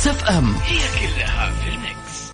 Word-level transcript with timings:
Mix 0.00 0.08
FM. 0.08 0.54
هي 0.54 0.78
كلها 0.78 1.50
في 1.52 1.68
ال 1.68 1.80
mix. 1.80 2.30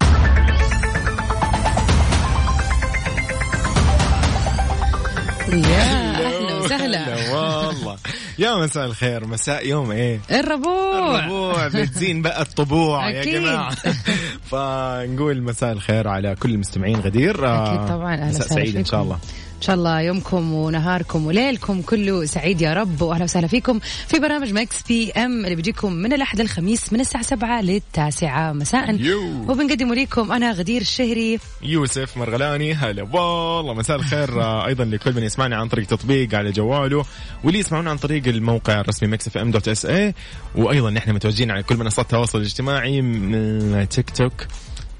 يا 5.68 6.10
أهلا 6.26 6.54
وسهلا. 6.54 7.06
والله. 7.34 7.96
يا 8.38 8.54
مساء 8.56 8.84
الخير 8.86 9.26
مساء 9.26 9.66
يوم 9.66 9.90
إيه؟ 9.90 10.20
الربوع. 10.30 11.18
الربوع 11.18 11.68
بتزين 11.68 12.22
بقى 12.22 12.42
الطبوع 12.42 13.10
يا 13.10 13.20
أكيد. 13.22 13.34
جماعة. 13.42 13.74
فنقول 14.50 15.42
مساء 15.42 15.72
الخير 15.72 16.08
على 16.08 16.34
كل 16.34 16.50
المستمعين 16.50 16.96
غدير. 17.00 17.34
أكيد 17.34 17.88
طبعا 17.88 18.14
أهلا 18.14 18.26
مساء 18.28 18.46
سعيد 18.46 18.76
إن 18.76 18.84
شاء. 18.84 19.02
الله. 19.02 19.18
شاء 19.66 19.76
الله 19.76 20.00
يومكم 20.00 20.52
ونهاركم 20.52 21.26
وليلكم 21.26 21.82
كله 21.82 22.24
سعيد 22.24 22.60
يا 22.60 22.74
رب 22.74 23.02
وأهلا 23.02 23.24
وسهلا 23.24 23.46
فيكم 23.46 23.78
في 23.78 24.18
برنامج 24.18 24.52
Mix 24.52 24.82
PM 24.82 25.44
اللي 25.44 25.54
بيجيكم 25.54 25.92
من 25.92 26.12
الأحد 26.12 26.40
للخميس 26.40 26.92
من 26.92 27.00
الساعة 27.00 27.22
7 27.22 27.60
للتاسعة 27.60 28.52
مساء. 28.52 29.00
يو. 29.00 29.20
وبنقدم 29.48 29.94
لكم 29.94 30.32
أنا 30.32 30.52
غدير 30.52 30.80
الشهري. 30.80 31.38
يوسف 31.62 32.16
مرغلاني 32.16 32.74
هلا 32.74 33.02
والله 33.02 33.74
مساء 33.74 33.96
الخير. 33.96 34.42
أيضا 34.68 34.84
لكل 34.84 35.14
من 35.14 35.22
يسمعني 35.22 35.54
عن 35.54 35.68
طريق 35.68 35.86
تطبيق 35.86 36.34
على 36.34 36.52
جواله 36.52 37.04
واللي 37.44 37.58
يسمعونا 37.58 37.90
عن 37.90 37.96
طريق 37.96 38.28
الموقع 38.28 38.80
الرسمي 38.80 39.08
Mix 39.08 39.26
FM 39.26 39.50
dot 39.50 39.68
sa 39.68 40.14
وأيضا 40.54 40.90
نحن 40.90 41.12
متواجدين 41.12 41.50
على 41.50 41.62
كل 41.62 41.76
منصات 41.76 42.04
التواصل 42.04 42.38
الاجتماعي 42.38 43.02
من 43.02 43.88
تيك 43.88 44.10
توك 44.10 44.46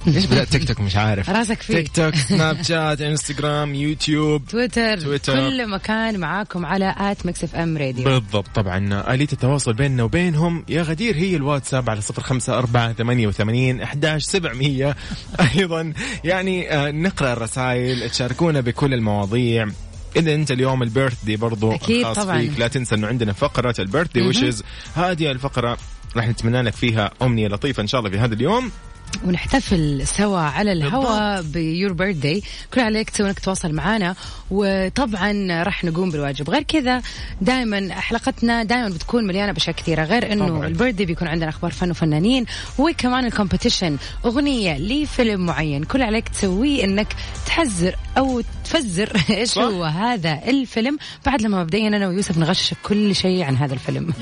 ليش 0.06 0.26
بدأت 0.26 0.48
تيك 0.52 0.68
توك؟ 0.68 0.80
مش 0.80 0.96
عارف. 0.96 1.30
راسك 1.30 1.62
فيه. 1.62 1.74
تيك 1.74 1.88
توك 1.88 2.14
سناب 2.14 2.62
شات 2.68 3.00
إنستغرام 3.00 3.74
يوتيوب. 3.74 4.44
تويتر, 4.48 4.98
تويتر. 5.00 5.34
كل 5.34 5.70
مكان 5.70 6.20
معاكم 6.20 6.66
على 6.66 6.94
at 6.98 7.26
Mix 7.26 7.44
FM 7.44 7.76
Radio. 7.76 8.04
بالضبط 8.04 8.46
طبعا. 8.54 9.04
آلية 9.14 9.28
التواصل 9.32 9.72
بيننا 9.72 10.02
وبينهم 10.02 10.64
يا 10.68 10.82
غدير 10.82 11.16
هي 11.16 11.36
الواتساب 11.36 11.90
على 11.90 12.00
صفر 12.00 12.22
خمسة 12.22 12.58
أربعة 12.58 12.92
ثمانية 12.92 13.26
وثمانين 13.26 13.80
أحداش 13.80 14.24
سبعمية. 14.24 14.96
أيضا. 15.56 15.92
يعني 16.24 16.72
آه، 16.72 16.90
نقرأ 16.90 17.32
الرسائل 17.32 18.10
تشاركونا 18.10 18.60
بكل 18.60 18.94
المواضيع. 18.94 19.68
إذا 20.16 20.34
أنت 20.34 20.50
اليوم 20.50 20.82
ال 20.82 21.24
birthday 21.24 21.36
برضو 21.36 21.72
أكيد 21.72 22.06
الخاص 22.06 22.18
طبعاً. 22.24 22.38
فيك. 22.40 22.58
لا 22.60 22.68
تنسى 22.68 22.94
أنه 22.94 23.06
عندنا 23.06 23.32
فقرة 23.32 23.74
ال 23.78 24.12
birthday 24.12 24.22
wishes 24.22 24.62
هذه 24.94 25.30
الفقرة. 25.30 25.78
راح 26.16 26.28
نتمنى 26.28 26.62
لك 26.62 26.74
فيها 26.74 27.10
أمنية 27.22 27.48
لطيفة 27.48 27.80
إن 27.80 27.86
شاء 27.86 27.98
الله 27.98 28.10
في 28.10 28.18
هذا 28.18 28.34
اليوم. 28.34 28.70
ونحتفل 29.24 30.06
سوا 30.06 30.38
على 30.38 30.72
الهواء 30.72 31.42
ب 31.42 31.52
your 31.52 31.92
birthday 31.92 32.42
كل 32.74 32.80
عليك 32.80 33.10
تسوي 33.10 33.26
إنك 33.26 33.38
تتواصل 33.38 33.72
معنا 33.72 34.14
وطبعا 34.50 35.62
راح 35.62 35.84
نقوم 35.84 36.10
بالواجب. 36.10 36.50
غير 36.50 36.62
كذا 36.62 37.02
دائما 37.40 37.94
حلقتنا 37.94 38.62
دائما 38.62 38.88
بتكون 38.88 39.26
مليانة 39.26 39.52
بأشياء 39.52 39.76
كثيرة. 39.76 40.04
غير 40.04 40.32
إنه 40.32 40.48
طبعاً. 40.48 40.66
ال 40.66 40.71
birthday 40.71 41.06
بيكون 41.06 41.28
عندنا 41.28 41.48
أخبار 41.48 41.70
فن 41.70 41.90
وفنانين 41.90 42.46
وكمان 42.78 43.24
الكومبيتيشن 43.24 43.96
أغنية 44.24 44.78
لفيلم 44.78 45.46
معين. 45.46 45.84
كل 45.84 46.02
عليك 46.02 46.28
تسويه 46.28 46.84
إنك 46.84 47.08
تحذر 47.46 47.96
أو 48.18 48.42
تفزر. 48.64 49.12
إيش. 49.30 49.58
هو 49.58 49.84
هذا 49.84 50.40
الفيلم؟ 50.48 50.98
بعد 51.26 51.42
لما 51.42 51.62
مبدئيا 51.62 51.88
أنا 51.88 52.08
ويوسف 52.08 52.38
نغششك 52.38 52.76
كل 52.82 53.14
شيء 53.14 53.42
عن 53.42 53.56
هذا 53.56 53.74
الفيلم. 53.74 54.12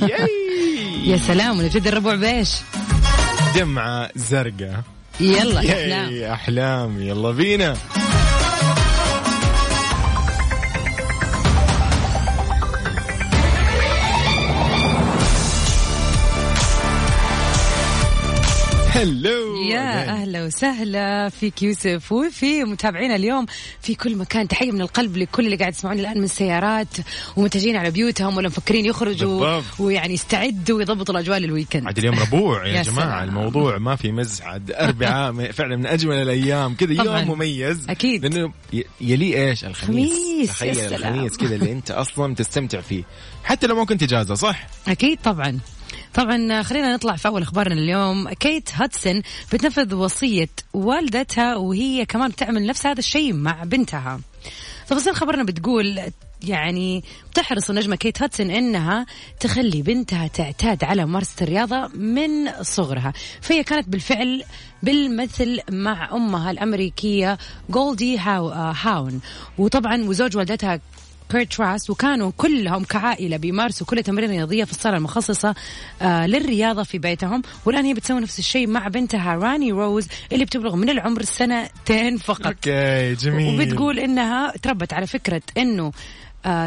يا 1.10 1.16
سلام 1.16 1.58
ونجد 1.58 1.86
الربع 1.86 2.14
بإيش؟ 2.14 2.50
دمعة 3.54 4.10
زرقاء. 4.16 4.82
يلا 5.20 5.58
أحلام. 5.58 6.12
ياي 6.12 6.32
أحلام. 6.32 7.02
يلا 7.02 7.30
بينا. 7.30 7.76
هلو 18.94 19.62
يا 19.70 20.10
أهلا. 20.10 20.44
وسهلا 20.44 21.28
فيك 21.28 21.62
يوسف 21.62 22.12
وفي 22.12 22.64
متابعينا 22.64 23.16
اليوم 23.16 23.46
في 23.80 23.94
كل 23.94 24.16
مكان. 24.16 24.48
تحية 24.48 24.72
من 24.72 24.80
القلب 24.80 25.16
لكل 25.16 25.44
اللي 25.46 25.56
قاعد 25.56 25.72
يسمعوني 25.72 26.00
الآن 26.00 26.18
من 26.18 26.24
السيارات 26.24 26.88
ومتجهين 27.36 27.76
على 27.76 27.90
بيوتهم 27.90 28.36
ولا 28.36 28.48
مفكرين 28.48 28.84
يخرجوا 28.86 29.40
بالضبط. 29.56 29.80
ويعني 29.80 30.14
يستعدوا 30.14 30.76
ويضبطوا 30.78 31.14
الأجواء 31.14 31.38
للويكند. 31.38 31.86
عاد 31.86 31.98
اليوم 31.98 32.18
ربوع 32.18 32.66
يا, 32.66 32.72
يا 32.76 32.82
جماعة. 32.82 33.20
سلام. 33.24 33.28
الموضوع 33.28 33.78
ما 33.78 33.96
في 33.96 34.12
مزح 34.12 34.46
عاد 34.46 34.70
أربعاء 34.72 35.32
م- 35.32 35.52
فعلا 35.58 35.76
من 35.76 35.86
أجمل 35.86 36.14
الأيام. 36.16 36.74
كذا. 36.74 36.92
يوم 36.92 37.30
مميز. 37.30 37.86
أكيد. 37.90 38.26
لأنه 38.26 38.52
ي- 38.72 38.84
يليه 39.00 39.48
إيش؟ 39.50 39.64
الخميس. 39.64 40.10
خميس، 40.10 40.48
تخيل. 40.50 40.94
الخميس 40.94 41.36
كذا 41.36 41.54
اللي 41.54 41.72
أنت 41.72 41.90
أصلا 41.90 42.34
تستمتع 42.34 42.80
فيه. 42.80 43.02
حتى 43.44 43.66
لو 43.66 43.76
ما 43.76 43.84
كنت 43.84 44.02
إجازة 44.02 44.34
صح؟ 44.34 44.66
أكيد 44.88 45.18
طبعا. 45.24 45.58
طبعا 46.14 46.62
خلينا 46.62 46.94
نطلع 46.94 47.16
في 47.16 47.28
أول 47.28 47.42
أخبارنا 47.42 47.74
اليوم. 47.74 48.28
كيت 48.28 48.70
هدسون 48.74 49.22
بتنفذ 49.52 49.94
وصية 49.94 50.48
والدتها 50.74 51.56
وهي 51.56 52.06
كمان 52.06 52.30
بتعمل 52.30 52.66
نفس 52.66 52.86
هذا 52.86 52.98
الشيء 52.98 53.32
مع 53.32 53.64
بنتها. 53.64 54.20
تفاصيل 54.86 55.14
خبرنا 55.14 55.44
بتقول 55.44 56.00
يعني 56.42 57.04
بتحرص 57.30 57.70
النجمة 57.70 57.96
كيت 57.96 58.22
هدسون 58.22 58.50
إنها 58.50 59.06
تخلي 59.40 59.82
بنتها 59.82 60.26
تعتاد 60.26 60.84
على 60.84 61.06
ممارسة 61.06 61.34
الرياضة 61.42 61.86
من 61.94 62.62
صغرها. 62.62 63.12
فهي 63.40 63.64
كانت 63.64 63.88
بالفعل 63.88 64.44
بالمثل 64.82 65.60
مع 65.70 66.10
أمها 66.12 66.50
الأمريكية 66.50 67.38
جولدي 67.70 68.18
هاو 68.18 68.48
هاون 68.48 69.20
وطبعا 69.58 70.04
وزوج 70.04 70.36
والدتها 70.36 70.80
كيرت 71.30 71.60
راسل 71.60 71.90
وكانوا 71.90 72.32
كلهم 72.36 72.84
كعائلة 72.84 73.36
بيمارسوا 73.36 73.86
كل 73.86 74.02
تمارين 74.02 74.30
رياضية 74.30 74.64
في 74.64 74.72
الصالة 74.72 74.96
المخصصة 74.96 75.54
آه 76.02 76.26
للرياضة 76.26 76.82
في 76.82 76.98
بيتهم. 76.98 77.42
والآن 77.64 77.84
هي 77.84 77.94
بتسوي 77.94 78.20
نفس 78.20 78.38
الشيء 78.38 78.66
مع 78.66 78.88
بنتها 78.88 79.34
راني 79.34 79.72
روز 79.72 80.08
اللي 80.32 80.44
بتبلغ 80.44 80.76
من 80.76 80.90
العمر 80.90 81.22
سنتين 81.22 82.16
فقط. 82.16 82.46
أوكي 82.46 83.14
جميل. 83.14 83.60
وبتقول 83.60 83.98
إنها 83.98 84.52
تربت 84.62 84.92
على 84.92 85.06
فكرة 85.06 85.42
إنه 85.58 85.92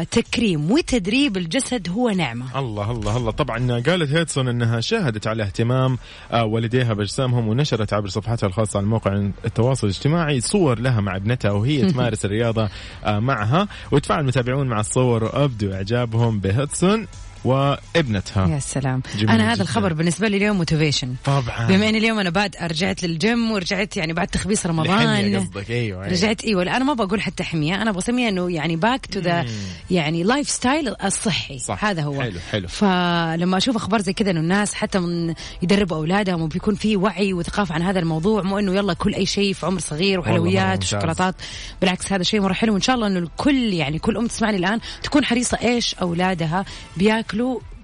تكريم 0.02 0.70
وتدريب 0.70 1.36
الجسد 1.36 1.88
هو 1.88 2.10
نعمة. 2.10 2.58
الله 2.58 2.90
الله 2.90 3.16
الله. 3.16 3.30
طبعا 3.30 3.80
قالت 3.80 4.10
هيدسون 4.10 4.48
إنها 4.48 4.80
شاهدت 4.80 5.26
على 5.26 5.42
اهتمام 5.42 5.98
آه، 6.32 6.44
والديها 6.44 6.92
باجسامهم 6.92 7.48
ونشرت 7.48 7.92
عبر 7.92 8.08
صفحتها 8.08 8.46
الخاصة 8.46 8.78
على 8.78 8.86
موقع 8.86 9.12
التواصل 9.44 9.86
الاجتماعي 9.86 10.40
صور 10.40 10.78
لها 10.78 11.00
مع 11.00 11.16
ابنتها 11.16 11.50
وهي 11.50 11.86
تمارس 11.92 12.24
الرياضة 12.24 12.68
آه، 13.04 13.18
معها. 13.18 13.68
وتفاعل 13.92 14.20
المتابعون 14.20 14.66
مع 14.66 14.80
الصور 14.80 15.24
وابدوا 15.24 15.74
إعجابهم 15.74 16.40
بهيدسون. 16.40 17.06
وابنتها. 17.44 18.48
يا 18.48 18.58
سلام. 18.58 19.02
أنا 19.22 19.46
هذا 19.46 19.54
جداً. 19.54 19.62
الخبر 19.62 19.92
بالنسبة 19.92 20.28
لي 20.28 20.36
اليوم 20.36 20.56
motivation 20.56 21.14
طبعا. 21.24 21.66
بما 21.68 21.88
إن 21.88 21.94
اليوم 21.94 22.18
أنا 22.18 22.30
بعد 22.30 22.56
رجعت 22.62 23.02
للجيم 23.02 23.50
ورجعت 23.50 23.96
يعني 23.96 24.12
بعد 24.12 24.26
تخبيص 24.28 24.66
رمضان. 24.66 25.36
قصدك. 25.36 25.70
أيوه 25.70 26.04
أيوة. 26.04 26.08
رجعت 26.08 26.44
أيوه 26.44 26.64
لا 26.64 26.76
أنا 26.76 26.84
ما 26.84 26.94
بقول 26.94 27.22
حتى 27.22 27.44
حمية. 27.44 27.82
أنا 27.82 27.90
أبغى 27.90 28.02
اسميها 28.02 28.28
إنه 28.28 28.50
يعني 28.52 28.76
back 28.76 29.06
to 29.06 29.20
the 29.20 29.46
يعني 29.90 30.22
lifestyle 30.22 30.94
الصحي. 31.04 31.58
صح. 31.58 31.84
هذا 31.84 32.02
هو. 32.02 32.22
حلو، 32.22 32.38
حلو. 32.52 32.68
فلما 32.68 33.56
أشوف 33.56 33.76
أخبار 33.76 34.02
زي 34.02 34.12
كذا 34.12 34.30
إنه 34.30 34.40
الناس 34.40 34.74
حتى 34.74 34.98
من 34.98 35.34
يدربوا 35.62 35.96
أولادهم 35.96 36.42
وبيكون 36.42 36.74
في 36.74 36.96
وعي 36.96 37.32
وثقافة 37.32 37.74
عن 37.74 37.82
هذا 37.82 37.98
الموضوع 37.98 38.42
مو 38.42 38.58
إنه 38.58 38.74
يلا 38.74 38.92
كل 38.92 39.14
أي 39.14 39.26
شيء 39.26 39.52
في 39.52 39.66
عمر 39.66 39.80
صغير 39.80 40.20
وحلويات. 40.20 40.82
وشوكولاتات. 40.82 41.34
بالعكس 41.80 42.12
هذا 42.12 42.22
شيء 42.22 42.40
مرة 42.40 42.52
حلو. 42.52 42.72
وإن 42.72 42.82
شاء 42.82 42.96
الله 42.96 43.06
إنه 43.06 43.18
الكل 43.18 43.72
يعني 43.72 43.98
كل 43.98 44.16
ام 44.16 44.26
تسمعني 44.26 44.56
الآن 44.56 44.80
تكون 45.02 45.24
حريصة 45.24 45.58
إيش 45.62 45.94
أولادها 45.94 46.64
بياكلوا 46.96 47.27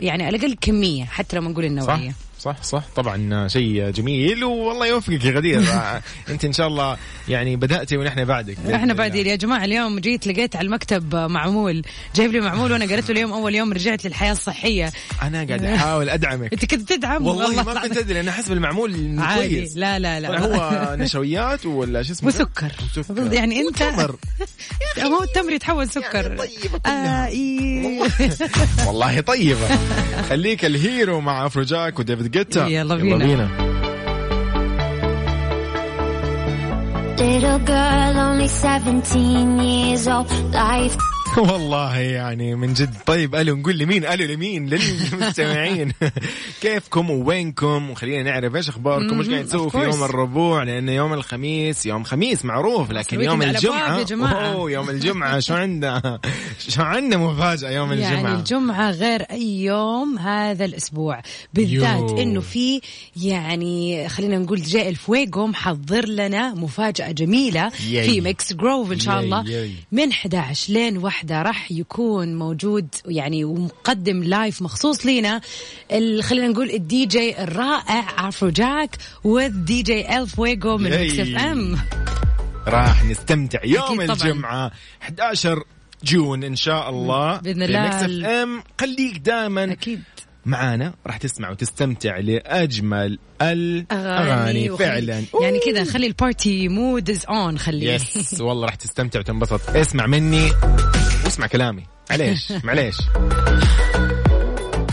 يعني 0.01 0.25
على 0.25 0.37
الأقل 0.37 0.57
كمية 0.61 1.05
حتى 1.05 1.37
لو 1.37 1.43
ما 1.43 1.51
نقول 1.51 1.65
النوعية. 1.65 2.11
صح. 2.11 2.17
صح 2.63 2.83
طبعا 2.97 3.49
شيء 3.49 3.91
جميل 3.91 4.45
والله 4.45 4.87
يوفقك 4.87 5.25
يا 5.25 5.31
غدير. 5.31 5.63
أنت 6.31 6.45
إن 6.45 6.53
شاء 6.53 6.67
الله 6.67 6.97
يعني 7.29 7.57
بدأتي 7.57 7.97
ونحن 7.97 8.25
بعدك. 8.25 8.57
إحنا. 8.75 8.95
بعدين 8.95 9.27
يا 9.27 9.37
جماعة 9.37 9.65
اليوم 9.65 9.99
جيت 9.99 10.27
لقيت 10.27 10.57
على 10.57 10.67
المكتب 10.67 11.15
معمول. 11.15 11.83
جايب 12.15 12.33
لي 12.33 12.41
معمول 12.41 12.73
وأنا 12.73 12.85
قريته 12.85 13.13
اليوم 13.13 13.33
أول 13.33 13.55
يوم 13.55 13.73
رجعت 13.73 14.05
للحياة 14.05 14.33
الصحية. 14.33 14.93
أنا 15.23 15.45
قاعد 15.45 15.65
أحاول 15.65 16.09
أدعمك. 16.09 16.53
أنت 16.55 16.65
كنت 16.65 16.93
تدعم؟ 16.93 17.27
والله 17.27 17.63
ما 17.63 17.73
العظيم. 17.73 17.89
كنت 17.89 17.99
ادري 17.99 18.21
أنا 18.21 18.33
حسب 18.33 18.53
المعمول 18.53 19.21
كويس. 19.37 19.77
لا 19.77 19.99
لا 19.99 20.21
لا. 20.21 20.39
هو 20.41 20.97
نشويات 20.97 21.67
ولا 21.67 22.03
شو 22.03 22.13
اسمه؟ 22.13 22.29
وسكر. 22.29 22.73
يعني 23.33 23.61
أنت 23.61 23.83
وتمر. 23.83 24.17
هو 25.13 25.23
التمر 25.23 25.53
يتحول 25.53 25.89
سكر. 25.89 26.23
يعني 26.23 26.37
طيبة 26.37 26.79
كلها. 26.79 27.29
آه. 27.29 28.87
والله 28.87 29.21
طيبة. 29.21 29.69
خليك 30.29 30.65
الهيرو 30.65 31.21
مع 31.21 31.47
أفروجاك 31.47 31.99
وديفيد 31.99 32.34
جيتا 32.34 32.68
يلا 32.68 32.96
بينا. 32.96 33.50
Little 37.20 37.60
girl, 37.60 38.18
only 38.18 38.48
17 38.48 39.60
years 39.60 40.08
old. 40.08 40.30
Life 40.54 40.96
والله 41.51 41.99
يعني 41.99 42.55
من 42.55 42.75
جد. 42.75 42.95
طيب 43.07 43.35
ألو 43.35 43.57
نقول 43.57 43.79
لمين؟ 43.79 44.05
ألو 44.05 44.25
لمين؟ 44.25 44.69
للمستمعين. 44.69 45.93
كيفكم 46.63 47.11
ووينكم؟ 47.11 47.91
وخلينا 47.91 48.31
نعرف 48.31 48.57
إيش 48.57 48.69
أخباركم؟ 48.69 49.19
وش 49.19 49.29
قاعد 49.29 49.45
تسووا 49.45 49.71
في 49.71 49.79
يوم 49.79 50.05
الربوع؟ 50.05 50.63
لأن 50.63 50.89
يوم 50.89 51.13
الخميس 51.13 51.87
يوم 51.87 52.05
خميس 52.05 52.45
معروف 52.45 52.91
لكن 52.91 53.21
يوم 53.21 53.43
الجمعة. 53.43 54.05
أوه 54.53 54.71
يوم 54.71 54.91
الجمعة. 54.91 55.41
شو 55.45 55.55
عندنا؟ 55.55 56.21
شو 56.69 56.83
عندنا 56.83 57.17
مفاجأة 57.17 57.71
يوم 57.71 57.93
يعني 57.93 58.15
الجمعة؟ 58.15 58.39
الجمعة 58.39 58.91
غير 58.91 59.23
أي 59.23 59.63
يوم 59.63 60.19
هذا 60.19 60.65
الأسبوع. 60.65 61.23
بالذات. 61.55 62.11
إنه 62.11 62.41
في 62.41 62.81
يعني 63.17 64.09
خلينا 64.09 64.39
نقول 64.39 64.63
جاء 64.63 64.89
الفويجو 64.89 65.47
محضر 65.47 66.07
لنا 66.07 66.55
مفاجأة 66.55 67.11
جميلة 67.11 67.73
ياي. 67.91 68.09
في 68.09 68.21
Mix 68.21 68.53
Groove 68.53 68.93
إن 68.93 69.01
شاء 69.01 69.21
الله. 69.21 69.49
ياي. 69.49 69.71
من 69.93 70.11
11 70.11 70.73
لين 70.73 70.99
واحدة 71.25 71.43
راح 71.43 71.73
يكون 71.73 72.35
موجود 72.35 72.89
يعني 73.07 73.45
ومقدم 73.45 74.23
live 74.23 74.63
مخصوص 74.63 75.07
لينا 75.07 75.41
خلينا 76.21 76.49
نقول 76.49 76.71
الدي 76.71 77.07
جي 77.07 77.43
الرائع 77.43 78.29
Afrojack 78.29 78.97
والدي 79.25 79.83
جي 79.83 80.19
ال 80.19 80.29
فويجو 80.29 80.77
من. 80.77 80.91
Mix 80.91 81.19
FM 81.19 81.79
راح 82.69 83.05
نستمتع 83.05 83.65
يوم. 83.65 84.01
الجمعة 84.01 84.71
11 85.03 85.65
جون 86.05 86.45
إن 86.45 86.57
شاء 86.57 86.91
الله. 86.91 87.37
بإذن 87.37 87.63
الله. 87.63 87.89
FM 87.89 88.63
خليك 88.81 89.19
دائما 89.19 89.65
أكيد. 89.65 90.03
معانا. 90.47 90.95
راح 91.07 91.17
تسمع 91.17 91.51
وتستمتع 91.51 92.19
لأجمل 92.19 93.19
الأغاني. 93.43 94.77
فعلا. 94.77 95.25
يعني 95.43 95.59
كذا 95.67 95.85
خلي 95.85 96.07
ال 96.07 96.17
party 96.17 96.69
mood 96.69 97.11
is 97.11 97.25
on 97.29 97.59
خليه 97.59 97.95
yes 97.95 98.41
والله 98.41 98.67
راح 98.67 98.75
تستمتع 98.75 99.21
وتنبسط. 99.21 99.71
اسمع 99.71 100.07
مني. 100.07 100.51
واسمع 101.35 101.47
كلامي. 101.47 101.87
معليش 102.11 102.53
معليش. 102.65 102.95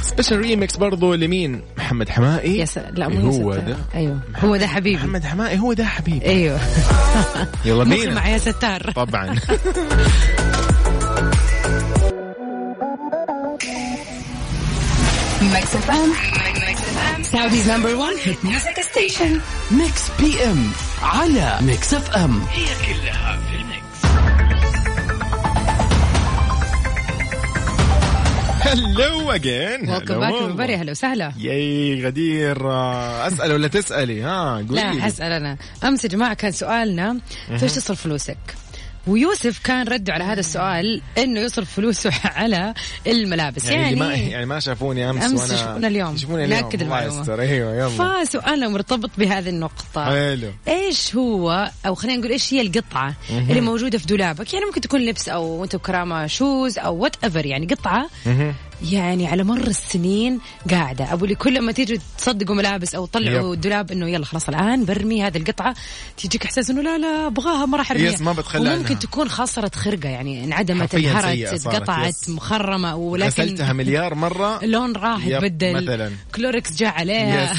special 0.01 0.37
remix 0.39 0.77
برضو 0.77 1.13
لمين؟ 1.13 1.61
محمد 1.77 2.09
حماقي. 2.09 2.57
يا 2.57 2.65
سلام 2.65 2.95
لا 2.95 3.07
إيه 3.09 3.19
مو 3.19 3.31
هو 3.31 3.53
ياسر. 3.53 3.61
ده؟ 3.67 3.77
أيوه. 3.95 4.19
هو 4.43 4.55
ده 4.55 4.67
حبيبي. 4.67 4.95
محمد 4.97 5.25
حماقي 5.25 5.59
هو 5.59 5.73
ده 5.73 5.85
حبيبي. 5.85 6.25
أيوه. 6.25 6.59
يلا 7.65 7.83
بينا. 7.83 8.13
مع 8.15 8.27
يا 8.29 8.37
ستار. 8.37 8.91
طبعا. 8.91 9.35
Mix 15.53 15.65
FM. 15.85 16.09
Saudi's 17.31 17.67
number 17.67 17.93
one. 17.97 18.15
Hit 18.17 18.43
music 18.43 18.77
station. 18.91 19.41
Mix 19.71 20.03
PM 20.19 20.71
على 21.01 21.57
Mix 21.61 21.93
FM 21.93 22.41
هي 22.51 22.65
كلها 22.85 23.39
في 23.49 23.55
ال 23.55 23.62
mix. 23.62 23.90
hello 28.71 29.31
again 29.31 29.89
welcome 29.89 30.19
back 30.19 30.33
everybody. 30.33 30.71
أهلا 30.71 30.91
وسهلا 30.91 31.31
ياي 31.37 32.05
غدير. 32.05 32.57
أسأل 33.27 33.51
ولا 33.51 33.67
تسألي؟ 33.67 34.21
ها 34.21 34.55
قولي. 34.55 34.81
لا. 34.81 35.01
حسأل 35.01 35.31
أنا. 35.31 35.57
أمس 35.83 36.03
يا 36.03 36.09
جماعة 36.09 36.33
كان 36.33 36.51
سؤالنا 36.51 37.17
فيش 37.57 37.71
تصرف 37.73 38.01
فلوسك؟ 38.01 38.37
ويوسف 39.07 39.59
كان 39.63 39.87
رده 39.87 40.13
على 40.13 40.23
هذا 40.23 40.39
السؤال 40.39 41.01
إنه 41.17 41.39
يصرف 41.39 41.73
فلوسه 41.73 42.11
على 42.37 42.73
الملابس. 43.07 43.65
يعني, 43.65 43.83
يعني, 43.83 43.95
ما 43.95 44.13
يعني 44.13 44.45
ما 44.45 44.59
شافوني 44.59 45.09
أمس 45.09 45.23
أمس 45.23 45.41
وأنا 45.41 45.53
يشوفونا 45.53 45.87
اليوم. 45.87 46.15
يشوفوني 46.15 46.45
اليوم. 46.45 46.69
المعلومة. 46.73 47.19
يستر 47.21 47.41
أيوه 47.41 47.75
يلا. 47.75 48.23
فسؤالنا 48.23 48.67
مرتبط 48.67 49.09
بهذه 49.17 49.49
النقطة. 49.49 50.05
حلو. 50.05 50.51
إيش 50.67 51.15
هو 51.15 51.71
أو 51.85 51.95
خلينا 51.95 52.17
نقول 52.17 52.31
إيش 52.31 52.53
هي 52.53 52.61
القطعة 52.61 53.15
اللي 53.29 53.61
موجودة 53.61 53.97
في 53.97 54.07
دولابك؟ 54.07 54.53
يعني 54.53 54.65
ممكن 54.65 54.81
تكون 54.81 55.01
لبس 55.01 55.29
أو 55.29 55.63
انت 55.63 55.75
وكرامة 55.75 56.27
shoes 56.27 56.77
أو 56.77 56.95
whatever 56.95 57.45
يعني 57.45 57.65
قطعة. 57.65 58.09
مهم. 58.25 58.53
يعني 58.91 59.27
على 59.27 59.43
مر 59.43 59.67
السنين 59.67 60.39
قاعدة 60.71 61.13
أبو 61.13 61.25
اللي 61.25 61.35
كل 61.35 61.61
ما 61.61 61.71
تيجي 61.71 61.99
تصدقوا 62.17 62.55
ملابس 62.55 62.95
أو 62.95 63.05
تطلعوا. 63.05 63.53
الدولاب 63.53 63.91
إنه 63.91 64.09
يلا 64.09 64.25
خلاص 64.25 64.49
الآن 64.49 64.85
برمي 64.85 65.23
هذه 65.23 65.37
القطعة 65.37 65.75
تيجيك 66.17 66.45
إحساس 66.45 66.69
إنه 66.69 66.81
لا 66.81 66.97
لا 66.97 67.27
أبغاها 67.27 67.65
ما 67.65 67.77
راح 67.77 67.91
أرميها 67.91 68.11
يس، 68.11 68.21
ما 68.21 68.31
بتخلى 68.33 68.73
وممكن 68.73 68.85
عنها. 68.85 68.99
تكون 68.99 69.29
خسرت 69.29 69.75
خرقة 69.75 70.09
يعني 70.09 70.43
انعدمت 70.43 70.95
صارت، 70.95 71.25
اتقطعت 71.37 72.09
يس. 72.09 72.29
مخرمة 72.29 72.95
ولكن 72.95 73.43
غسلتها 73.43 73.73
مليار 73.73 74.15
مرة 74.15 74.63
اللون 74.63 74.95
راح 74.95 75.25
يتبدل 75.25 75.73
مثلاً. 75.73 76.11
كلوركس 76.35 76.75
جاء 76.75 76.93
عليها 76.93 77.53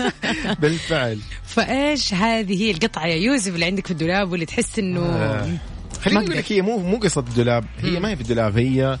بالفعل 0.60 1.18
فإيش 1.46 2.14
هذه 2.14 2.62
هي 2.62 2.70
القطعة 2.70 3.06
يا 3.06 3.14
يوسف 3.14 3.54
اللي 3.54 3.64
عندك 3.64 3.86
في 3.86 3.92
الدولاب 3.92 4.32
واللي 4.32 4.46
تحس 4.46 4.78
إنه 4.78 5.00
آه. 5.00 5.48
خليني 6.02 6.20
أقول. 6.24 6.36
لك 6.36 6.52
هي 6.52 6.62
مو 6.62 6.78
مو 6.78 6.96
قصة 6.96 7.20
الدولاب 7.20 7.64
هي 7.78 8.00
ما 8.00 8.10
هي 8.10 8.16
في 8.16 8.22
الدولاب 8.22 8.58
هي 8.58 8.98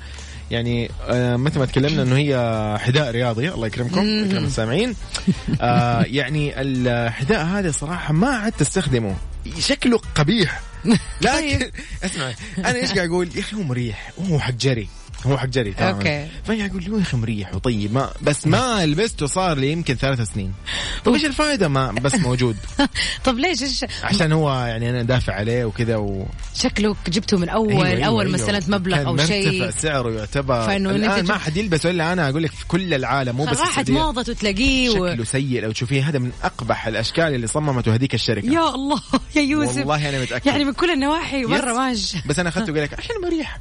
يعني 0.50 0.90
آه 1.08 1.36
مثل 1.36 1.58
ما 1.58 1.66
تكلمنا 1.66 2.02
إنه 2.02 2.16
هي 2.16 2.34
حذاء 2.78 3.10
رياضي 3.10 3.48
الله 3.48 3.66
يكرمكم 3.66 4.24
يكرم 4.24 4.44
السامعين. 4.44 4.94
آه 5.60 6.02
يعني 6.02 6.60
الحذاء 6.60 7.44
هذا 7.44 7.70
صراحة 7.70 8.12
ما 8.12 8.28
عاد 8.28 8.52
تستخدمه. 8.52 9.16
شكله 9.58 10.00
قبيح. 10.14 10.60
لكن 11.22 11.70
اسمع 12.04 12.32
أنا 12.58 12.74
إيش 12.74 12.92
قاعد 12.92 13.08
أقول؟ 13.08 13.28
يا 13.34 13.40
أخي 13.40 13.56
هو 13.56 13.62
مريح 13.62 14.12
هو 14.30 14.38
حق 14.38 14.52
جري 14.52 14.88
هو 15.26 15.38
حق 15.38 15.46
جري 15.46 15.72
تمام. 15.72 15.94
أوكي. 15.94 16.28
فأنا 16.44 16.66
أقول 16.66 16.84
له 16.84 16.96
يا 16.96 17.02
أخي 17.02 17.16
مريح 17.16 17.54
وطيب 17.54 17.94
ما 17.94 18.10
بس 18.22 18.46
ما 18.46 18.86
لبسته 18.86 19.26
صار 19.26 19.58
لي 19.58 19.72
يمكن 19.72 19.94
ثلاث 19.94 20.32
سنين. 20.32 20.52
طيب 21.04 21.14
إيش 21.14 21.24
الفائده 21.24 21.68
ما 21.68 21.92
بس 21.92 22.14
موجود. 22.14 22.56
طب 23.24 23.38
ليش؟ 23.38 23.62
إيش؟ 23.62 23.84
عشان 24.02 24.32
هو 24.32 24.50
يعني 24.50 24.90
أنا 24.90 25.02
دافع 25.02 25.32
عليه 25.32 25.64
وكذا 25.64 25.96
و 25.96 26.26
شكلك 26.54 26.96
جبته 27.08 27.38
من 27.38 27.48
أول 27.48 27.72
أيوة، 27.72 27.86
أيوة، 27.86 28.06
أول 28.06 28.28
ما 28.28 28.36
أيوة. 28.36 28.48
استلمت 28.48 28.68
مبلغ 28.68 29.06
أو 29.06 29.16
شيء. 29.16 29.62
مرتفع 29.62 29.80
سعره 29.80 30.10
يعتبر. 30.10 30.66
فإنه 30.66 30.90
الآن 30.90 31.24
ما 31.24 31.38
حد 31.38 31.56
يلبسه 31.56 31.90
إلا 31.90 32.12
أنا 32.12 32.28
أقول 32.28 32.42
لك 32.42 32.52
في 32.52 32.66
كل 32.66 32.94
العالم 32.94 33.36
مو 33.36 33.44
بس 33.44 33.60
راحت 33.60 33.90
وتلاقيه 33.90 34.90
و... 34.90 35.08
شكله 35.08 35.24
سيء. 35.24 35.62
لو 35.62 35.72
تشوفيه 35.72 36.08
هذا 36.08 36.18
من 36.18 36.32
أقبح 36.42 36.86
الأشكال 36.86 37.34
اللي 37.34 37.46
صممته 37.46 37.94
هذيك 37.94 38.14
الشركة. 38.14 38.46
يا 38.52 38.74
الله 38.74 39.00
يا 39.36 39.42
يوسف. 39.42 39.76
والله 39.76 40.08
أنا 40.08 40.22
متأكد. 40.22 40.46
يعني 40.46 40.64
من 40.64 40.72
كل 40.72 40.90
النواحي 40.90 41.40
يس. 41.40 41.48
ماشي 41.48 42.18
بس 42.26 42.38
أنا 42.38 42.48
أخذته 42.48 42.72
وقال 42.72 42.84
لك 42.84 42.94
عشان 43.00 43.14
مريح. 43.22 43.58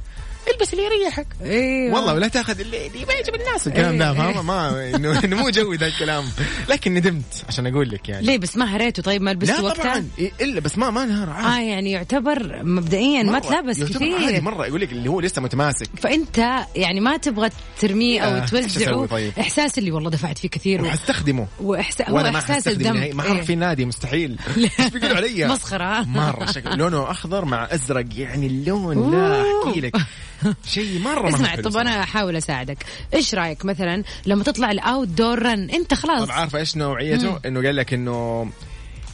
البس 0.54 0.74
اللي 0.74 0.86
يريحك. 0.86 1.28
أيوه 1.44 1.96
والله 1.96 2.14
ولا 2.14 2.28
تاخذ 2.28 2.60
اللي 2.60 2.88
اللي 2.88 3.06
ما 3.06 3.14
يعجب 3.14 3.36
الناس 3.36 3.68
الكلام 3.68 3.92
إيه، 3.92 4.00
ده 4.00 4.12
إيه. 4.12 4.18
فاهمة؟ 4.18 4.42
ما 4.42 4.90
انه 4.96 5.24
إنه 5.24 5.36
مو 5.36 5.50
جوي 5.50 5.78
ذا 5.78 5.88
الكلام. 5.88 6.26
لكن 6.70 6.94
ندمت 6.94 7.44
عشان 7.48 7.68
أقول 7.68 7.90
لك 7.90 8.10
يعني. 8.10 8.26
ليه؟ 8.26 8.38
بس 8.38 8.58
ما 8.58 8.76
هريته 8.76 9.04
طيب 9.04 9.22
ما 9.22 9.32
لبسته 9.32 9.56
لا 9.56 9.62
وقتها؟ 9.62 9.84
طبعا 9.84 10.08
إيه، 10.20 10.32
إلا 10.42 10.60
بس 10.60 10.78
ما 10.78 10.90
ما 10.90 11.04
انهار 11.04 11.30
عادي 11.30 11.48
آه 11.48 11.70
يعني 11.70 11.92
يعتبر 11.92 12.64
مبدئيا 12.64 13.24
ما. 13.24 13.40
تلبس 13.40 13.80
يعتبر 13.80 14.06
عادي 14.06 14.26
كثير 14.26 14.42
مرة 14.42 14.66
يقول 14.66 14.82
لك 14.82 14.92
اللي 14.92 15.10
هو 15.10 15.20
لسه 15.20 15.42
متماسك. 15.42 15.90
فأنت 15.98 16.66
يعني 16.76 17.00
ما 17.00 17.18
تبغى 17.18 17.50
ترميه 17.80 18.22
أو 18.22 18.36
آه، 18.36 18.46
توزعه. 18.46 19.06
طيب؟ 19.06 19.34
إحساس 19.40 19.78
اللي 19.78 19.92
والله 19.92 20.10
دفعت 20.10 20.38
فيه 20.38 20.50
كثير. 20.50 20.82
وحستخدمه. 20.82 21.48
وإحساس 21.62 22.10
هو 22.10 22.16
وأنا 22.16 22.32
ما 22.32 22.40
حستخدم 22.40 22.72
الدم. 22.72 22.94
ما 23.18 23.24
إيه. 23.24 23.30
حروح 23.30 23.42
في 23.42 23.54
النادي 23.54 23.86
مستحيل. 23.86 24.38
إيش 24.58 24.90
بيقولوا 24.94 25.18
علي؟ 25.18 25.48
مسخرة. 25.48 26.02
مرة 26.02 26.46
شكل 26.46 26.78
لونه 26.78 27.12
أخضر 27.12 27.46
مع 27.46 27.68
أزرق 27.72 28.06
يعني 28.18 28.48
اللون 28.48 29.12
لا. 29.12 29.44
أحكي 29.68 29.82
لك. 29.82 29.96
شيء 30.74 31.00
مرة 31.00 31.30
اسمع 31.30 31.56
طب. 31.56 31.78
أنا 31.78 32.04
أحاول 32.04 32.36
أساعدك. 32.36 32.78
إيش 33.14 33.36
رأيك 33.36 33.66
مثلا 33.66 34.04
لما 34.26 34.44
تطلع 34.44 34.72
الاوت 34.72 35.08
دور 35.08 35.42
رن 35.42 35.70
أنت 35.70 35.94
خلاص. 35.94 36.24
طب 36.28 36.32
عارفه 36.32 36.60
إيش 36.60 36.78
نوعيته؟ 36.78 37.40
إنه 37.46 37.62
قال 37.64 37.76
لك 37.76 37.94
إنه 37.94 38.50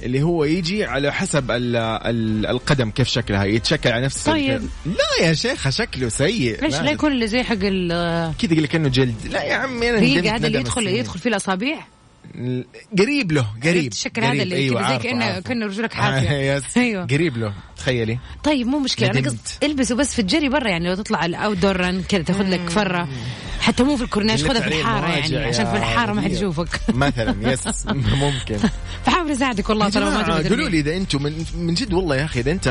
اللي 0.04 0.22
هو 0.22 0.44
يجي 0.44 0.86
على 0.86 1.14
حسب 1.14 1.52
ال 1.52 1.76
ال 1.76 2.46
القدم 2.46 2.90
كيف 2.90 3.08
شكلها 3.08 3.46
يتشكل 3.46 3.92
على 3.92 4.06
نفس 4.06 4.24
طيب. 4.24 4.62
لا 4.86 5.28
يا 5.28 5.34
شيخة 5.34 5.70
شكله 5.70 6.10
سيء. 6.10 6.62
ليش؟ 6.64 6.76
لا. 6.76 6.92
يكون 6.92 7.12
اللي 7.12 7.28
زي 7.28 7.44
حق 7.44 7.56
ال- 7.62 8.34
كذا 8.40 8.52
يقول 8.54 8.64
لك 8.64 8.76
إنه 8.76 8.90
جلد. 8.90 9.16
لا 9.32 9.44
يا 9.44 9.56
عمي 9.56 9.90
أنا 9.90 10.36
هذا 10.36 10.48
اللي 10.48 10.60
يدخل 10.60 10.82
السنين. 10.82 11.00
يدخل 11.00 11.20
فيه 11.20 11.30
الاصابع 11.30 11.76
قريب 13.00 13.32
له 13.32 13.46
قريب 13.64 13.92
الشكل 13.92 14.22
قريب. 14.22 14.34
هذا 14.36 14.44
اللي 14.44 14.56
أيوة 14.56 14.82
كذا 14.82 14.98
زي 14.98 15.04
كأنه. 15.04 15.40
كأنه 15.40 15.66
رجلك 15.66 15.94
حافية. 15.94 16.30
آه، 16.58 16.62
أيوه. 16.78 17.06
قريب 17.06 17.38
له 17.38 17.54
تخيلي. 17.78 18.20
طيب 18.44 18.68
مو 18.68 18.80
مشكلة. 18.80 19.10
أنا. 19.10 19.22
قصد 19.22 19.38
البسه 19.64 19.96
بس 19.96 20.14
في 20.14 20.20
الجري 20.20 20.50
برا 20.50 20.70
يعني 20.70 20.90
لو 20.90 20.96
تطلع 20.96 21.26
ال 21.26 21.58
outdoor 21.58 21.78
run 21.78 22.04
كذا 22.04 22.22
تاخذ 22.24 22.50
لك 22.50 22.70
فرة. 22.70 23.08
حتى 23.62 23.84
مو 23.84 23.98
في 23.98 24.04
الكورنيش 24.04 24.44
خذها 24.44 24.62
في 24.62 24.68
الحارة 24.68 25.08
يعني 25.08 25.38
عشان 25.38 25.66
في 25.66 25.78
الحارة 25.78 26.14
ما 26.14 26.22
حد. 26.22 26.32
يشوفك. 26.32 26.80
مثلا 26.90 27.52
yes 27.54 27.88
ممكن. 28.24 28.58
فحاول 29.06 29.32
اساعدك 29.32 29.70
والله 29.70 29.90
طالما 29.90 30.10
ما 30.10 30.50
قولوا 30.50 30.70
لي. 30.70 30.80
إذا 30.80 30.96
أنتم 30.98 31.24
من, 31.24 31.46
من 31.58 31.74
جد 31.74 31.94
والله 31.94 32.16
يا 32.16 32.26
أخي 32.26 32.40
إذا 32.40 32.52
أنت 32.52 32.64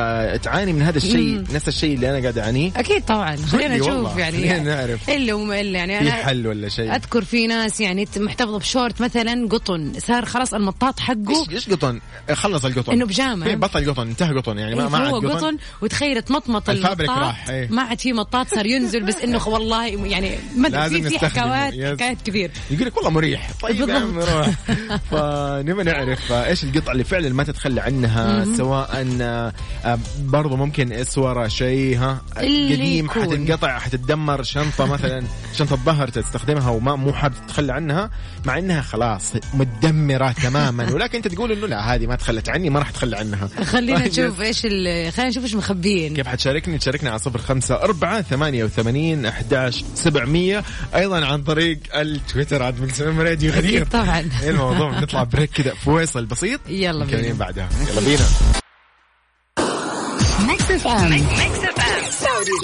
تعاني 0.43 0.73
من 0.73 0.83
هذا 0.83 0.97
الشيء 0.99 1.45
نفس 1.55 1.69
الشيء 1.69 1.95
اللي 1.95 2.11
أنا 2.11 2.21
قاعد 2.21 2.39
أعانيه 2.39 2.71
أكيد 2.77 3.05
طبعا 3.05 3.37
خلينا 3.37 3.75
لي 3.75 3.81
نشوف 3.81 4.17
يعني 4.17 4.39
خلينا 4.39 4.59
نعرف. 4.59 5.11
إلا 5.11 5.35
وما 5.35 5.61
إلا 5.61 5.79
يعني 5.79 5.99
في 5.99 6.01
أنا 6.01 6.11
حل 6.13 6.47
ولا 6.47 6.69
شيء 6.69 6.95
أذكر 6.95 7.25
في 7.25 7.47
ناس 7.47 7.81
يعني 7.81 8.09
محتفظة 8.17 8.59
بشورت 8.59 9.03
مثلا 9.03 9.49
قطن 9.49 9.93
صار 9.99 10.25
خلاص 10.25 10.55
المطاط 10.55 11.01
حقه 11.01 11.41
إيش 11.41 11.49
إيش 11.51 11.71
قطن؟ 11.71 12.01
خلص 12.33 12.65
القطن 12.65 12.93
إنه 12.93 13.07
بيجامة. 13.07 13.47
في 13.47 13.57
بطل 13.57 13.91
قطن 13.91 14.09
انتهى 14.09 14.35
قطن 14.35 14.59
يعني 14.59 14.75
ما, 14.75 14.89
ما 14.89 14.99
إيه، 15.05 15.11
هو 15.11 15.15
عاد 15.17 15.27
قطن 15.27 15.57
وتخيل 15.83 16.23
تمطمط 16.23 16.71
الفابريك 16.71 17.11
راح، 17.11 17.49
إيه. 17.49 17.69
ما 17.71 17.83
عاد 17.83 18.01
في 18.01 18.13
مطاط 18.13 18.49
صار 18.49 18.67
ينزل 18.67 19.03
بس 19.03 19.17
إنه 19.17 19.49
والله 19.49 19.87
يعني 19.87 20.39
ما 20.57 20.89
في 20.89 21.03
في. 21.03 21.19
حكاوات. 21.19 21.73
حكايات 21.73 22.23
كثير 22.25 22.51
يقول 22.71 22.87
لك 22.87 22.97
والله 22.97 23.11
مريح 23.11 23.51
طيب 23.63 23.89
يا 23.89 23.95
عم 23.95 24.13
بالضبط. 24.15 24.29
روح 24.29 24.49
فنبغى 25.11 25.85
نعرف 25.85 26.12
آه، 26.31 26.47
إيش 26.47 26.65
القطعة 26.65 26.93
اللي 26.93 27.05
فعلا 27.05 27.29
ما 27.29 27.45
تتخلى 27.45 27.81
عنها 27.81 28.45
سواء 28.57 29.07
آه، 29.21 29.53
آه، 29.85 29.99
برضو 30.25 30.57
ممكن 30.57 30.93
اسوره 30.93 31.49
شيء 31.49 31.99
ها 31.99 32.21
قديم. 32.37 33.11
حتنقطع 33.11 33.79
حتتدمر 33.79 34.43
شنطة 34.43 34.87
مثلا 34.87 35.23
شنطة 35.55 35.77
ظهر 35.77 36.09
تستخدمها 36.09 36.71
وما 36.71 36.97
مو 36.97 37.13
حابب 37.13 37.35
تتخلى 37.47 37.73
عنها 37.73 38.11
مع 38.45 38.59
إنها 38.59 38.83
خلاص 38.83 39.33
مدمره 39.55 40.33
تماما. 40.33 40.91
ولكن 40.95 41.17
انت 41.17 41.29
تقول 41.29 41.53
إنه 41.53 41.67
لا 41.67 41.95
هذه 41.95 42.07
ما 42.07 42.17
تخلت 42.17 42.49
عني 42.49 42.71
ما 42.71 42.79
راح 42.79 42.89
أتخلى 42.89 43.17
عنها. 43.17 43.49
خلينا 43.65 43.99
طيب، 43.99 44.09
نشوف 44.09 44.41
إيش 44.41 44.61
خلينا 44.63 45.29
نشوف 45.29 45.45
إيش 45.45 45.55
مخبيين. 45.55 46.15
كيف 46.15 46.29
حتشاركني؟ 46.29 46.79
تشاركنا 46.79 47.11
على 47.11 47.19
صفر 47.19 47.39
خمسة 47.39 47.75
أربعة 47.75 48.23
ثمانية 48.23 48.65
وثمانين 48.65 49.27
أحداش 49.27 49.85
سبعمية. 49.95 50.65
أيضا 50.95 51.27
عن 51.27 51.43
طريق 51.43 51.79
التويتر 51.95 52.63
at 52.63 52.83
Mix 52.83 53.06
FM 53.06 53.21
Radio 53.21 53.53
غدير 53.53 53.85
طبعا. 53.85 54.29
إيه 54.43 54.51
الموضوع 54.51 55.01
نطلع 55.01 55.23
break 55.23 55.51
كذا 55.51 55.75
فويصل 56.07 56.27
بسيط. 56.27 56.61
يلا 56.69 57.05
بينا. 57.05 57.35
بعدها. 57.35 57.69
يلا 57.89 58.01
بينا. 58.01 58.25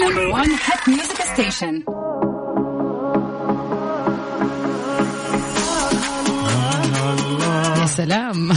Number 0.04 0.26
one 0.40 0.52
hit 0.66 0.82
music 0.86 1.20
station. 1.34 1.74
يا 7.80 7.86
سلام. 7.86 8.52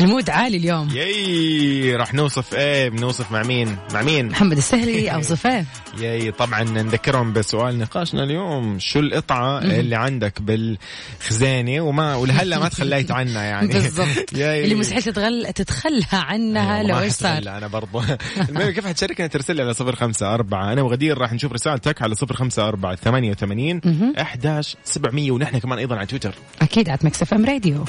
المود 0.00 0.30
عالي 0.30 0.56
اليوم. 0.56 0.88
ياي 0.94 1.96
راح 1.96 2.14
نوصف 2.14 2.54
إيه 2.54 2.88
بنوصف 2.88 3.32
مع 3.32 3.42
مين؟ 3.42 3.76
مع 3.94 4.02
مين؟ 4.02 4.28
محمد 4.28 4.56
السهلي 4.56 5.08
أو 5.14 5.22
صفاه 5.22 5.64
ياي 5.98 6.32
طبعا 6.32 6.62
نذكرهم 6.62 7.32
بسؤال 7.32 7.78
نقاشنا 7.78 8.24
اليوم. 8.24 8.78
شو 8.78 9.00
القطعة 9.00 9.58
اللي 9.58 9.96
عندك 9.96 10.42
بالخزانة؟ 10.42 11.80
وما 11.80 12.14
ولهلا 12.14 12.58
ما 12.58 12.68
تخليت 12.68 13.10
عنها 13.10 13.42
يعني. 13.42 13.68
بالضبط. 13.72 14.32
اللي 14.34 14.74
مستحيل 14.74 15.02
تتغل 15.02 15.52
تتخلى 15.54 16.04
عنها 16.12 16.76
والله 16.78 16.88
لو 16.88 16.94
ما 16.94 17.02
إيش 17.02 17.12
صار. 17.12 17.38
أنا 17.38 17.66
برضو. 17.66 18.02
المهم 18.48 18.70
كيف 18.70 18.86
حتشاركنا؟ 18.86 19.26
ترسل 19.26 19.56
لي 19.56 19.62
على 19.62 19.74
صفر 19.74 19.96
خمسة 19.96 20.34
أربعة. 20.34 20.72
أنا 20.72 20.82
وغدير 20.82 21.18
راح 21.18 21.32
نشوف 21.32 21.52
رسالتك 21.52 22.02
على 22.02 22.14
صفر 22.14 22.36
خمسة 22.36 22.68
أربعة 22.68 22.94
ثمانية 22.96 23.30
وثمانين 23.30 23.80
أحداش 24.20 24.76
سبعمية. 24.84 25.30
ونحن 25.30 25.58
كمان 25.58 25.78
أيضا 25.78 25.96
على 25.96 26.06
تويتر. 26.06 26.34
أكيد 26.62 26.88
على 26.88 26.98
Mix 27.02 27.22
FM 27.22 27.44
Radio 27.44 27.84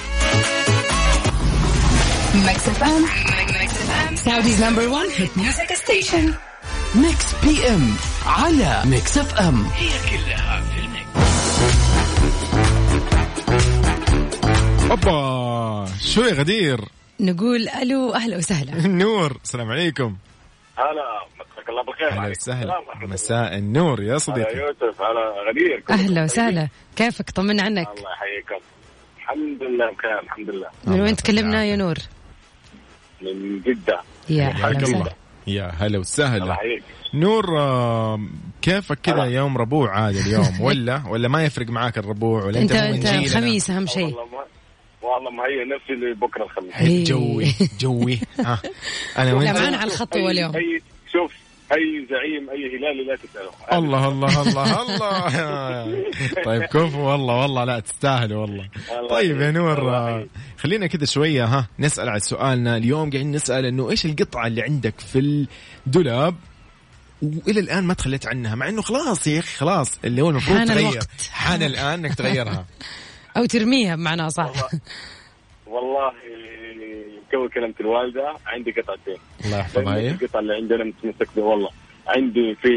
Mix 2.31 2.63
FM. 2.79 3.01
Mix 3.59 3.71
FM. 3.91 4.11
Saudi's 4.17 4.59
number 4.61 4.89
one 4.89 5.09
hit 5.09 5.35
music 5.35 5.69
station. 5.75 6.33
Mix 6.95 7.35
PM 7.45 7.95
على 8.25 8.81
Mix 8.85 9.17
FM 9.17 9.65
أوبا 14.91 15.85
شو 16.01 16.21
يا 16.21 16.33
غدير؟ 16.33 16.79
نقول 17.19 17.69
ألو 17.69 18.13
أهلا 18.13 18.37
وسهلا. 18.37 18.87
نور 19.03 19.37
السلام 19.43 19.71
عليكم. 19.71 20.15
هلا 20.77 21.25
مساك 21.39 21.69
الله 21.69 21.83
بالخير. 21.83 22.07
أهلا 22.09 22.21
عليكم 22.21 22.39
وسهلا. 22.41 22.81
مساء 23.01 23.57
النور 23.57 24.03
يا 24.03 24.17
صديقي. 24.17 24.57
يوسف 24.57 25.01
على 25.01 25.33
غدير 25.49 25.83
أهلا؟ 25.89 26.23
وسهلا. 26.23 26.67
كيفك؟ 26.95 27.29
طمنا 27.29 27.63
عنك. 27.63 27.87
الله 27.97 28.11
يحييكم. 28.11 28.63
الحمد 29.17 29.63
لله 29.63 29.91
بخير 29.91 30.19
الحمد 30.19 30.49
لله. 30.49 30.67
من 30.87 31.01
وين 31.01 31.15
تكلمنا 31.15 31.65
يا 31.65 31.75
نور؟ 31.75 31.95
من 33.21 33.61
جدة. 33.61 34.01
يا 34.29 34.49
حياك 34.49 34.83
الله. 34.83 35.11
يا 35.47 35.71
هلا 35.77 35.87
الله 35.87 35.99
وسهلا 35.99 36.53
يحييك. 36.53 36.83
نور 37.13 37.59
آه، 37.59 38.19
كيفك 38.61 38.99
كذا. 39.03 39.23
يوم 39.23 39.57
ربوع 39.57 39.89
عاد 40.01 40.15
اليوم؟ 40.15 40.61
ولا 40.65 41.03
ولا 41.09 41.27
ما 41.27 41.43
يفرق 41.43 41.67
معاك 41.69 41.97
الربوع 41.97 42.45
ولا 42.45 42.61
انت 42.61 42.71
أنت؟ 42.71 43.05
الخميس 43.05 43.69
أهم 43.69 43.87
شيء. 43.87 44.15
والله 45.01 45.31
مهيئ 45.31 45.65
نفسي 45.75 45.93
لبكرة 45.93 46.43
الخميس. 46.43 46.75
إيه. 46.75 47.03
جوي 47.03 47.45
جوي. 47.79 48.19
ها 48.45 48.59
أنا 49.17 49.29
لا 49.29 49.33
وانت 49.33 49.49
معانا 49.59 49.77
على 49.77 49.91
الخطوه 49.91 50.21
أي- 50.21 50.25
اليوم 50.29 50.51
شوف 50.51 50.61
أي 51.71 52.07
زعيم 52.09 52.49
أي 52.49 52.77
هلالي 52.77 53.03
لا 53.03 53.15
تسأله. 53.15 53.77
الله 53.79 54.07
الله 54.07 54.41
الله 54.41 54.81
الله. 54.81 56.03
طيب 56.45 56.63
كفو. 56.63 56.99
والله 56.99 57.41
والله 57.41 57.63
لا 57.63 57.79
تستاهلوا 57.79 58.41
والله. 58.41 58.69
الله 58.91 59.09
طيب 59.09 59.41
يا. 59.41 59.51
نور. 59.51 60.27
خلينا 60.57 60.87
كذا 60.87 61.05
شوية 61.05 61.45
ها 61.45 61.67
نسأل 61.79 62.09
على 62.09 62.19
سؤالنا. 62.19 62.77
اليوم 62.77 63.09
قاعدين 63.09 63.31
نسأل 63.31 63.65
إنه 63.65 63.89
إيش 63.89 64.05
القطعة 64.05 64.47
اللي 64.47 64.61
عندك 64.61 64.99
في 64.99 65.45
الدولاب 65.87 66.35
وإلى 67.21 67.59
الآن 67.59 67.83
ما 67.83 67.93
تخليت 67.93 68.27
عنها؟ 68.27 68.55
مع 68.55 68.69
إنه 68.69 68.81
خلاص 68.81 69.27
يا 69.27 69.39
أخي 69.39 69.57
خلاص. 69.57 69.99
اللي 70.05 70.21
هو 70.21 70.29
المفروض 70.29 70.57
حان 70.57 70.67
تغير. 70.67 70.89
الوقت. 70.89 71.21
حان 71.31 71.63
الآن 71.63 72.05
إنك 72.05 72.15
تغيرها. 72.15 72.65
أو 73.37 73.45
ترميها 73.45 73.95
بمعنى 73.95 74.29
صح 74.29 74.51
والله 75.67 76.11
تو 77.31 77.49
كلمت 77.49 77.81
الوالدة 77.81 78.33
عندي 78.45 78.71
قطعتين 78.71 79.17
الله 79.45 79.57
يحفظها 79.59 79.95
هي 79.95 80.09
القطعه 80.11 80.39
اللي 80.39 80.53
عندنا 80.55 80.83
متمسك 80.83 81.27
بها 81.35 81.43
والله. 81.45 81.69
عندي 82.07 82.55
في 82.55 82.69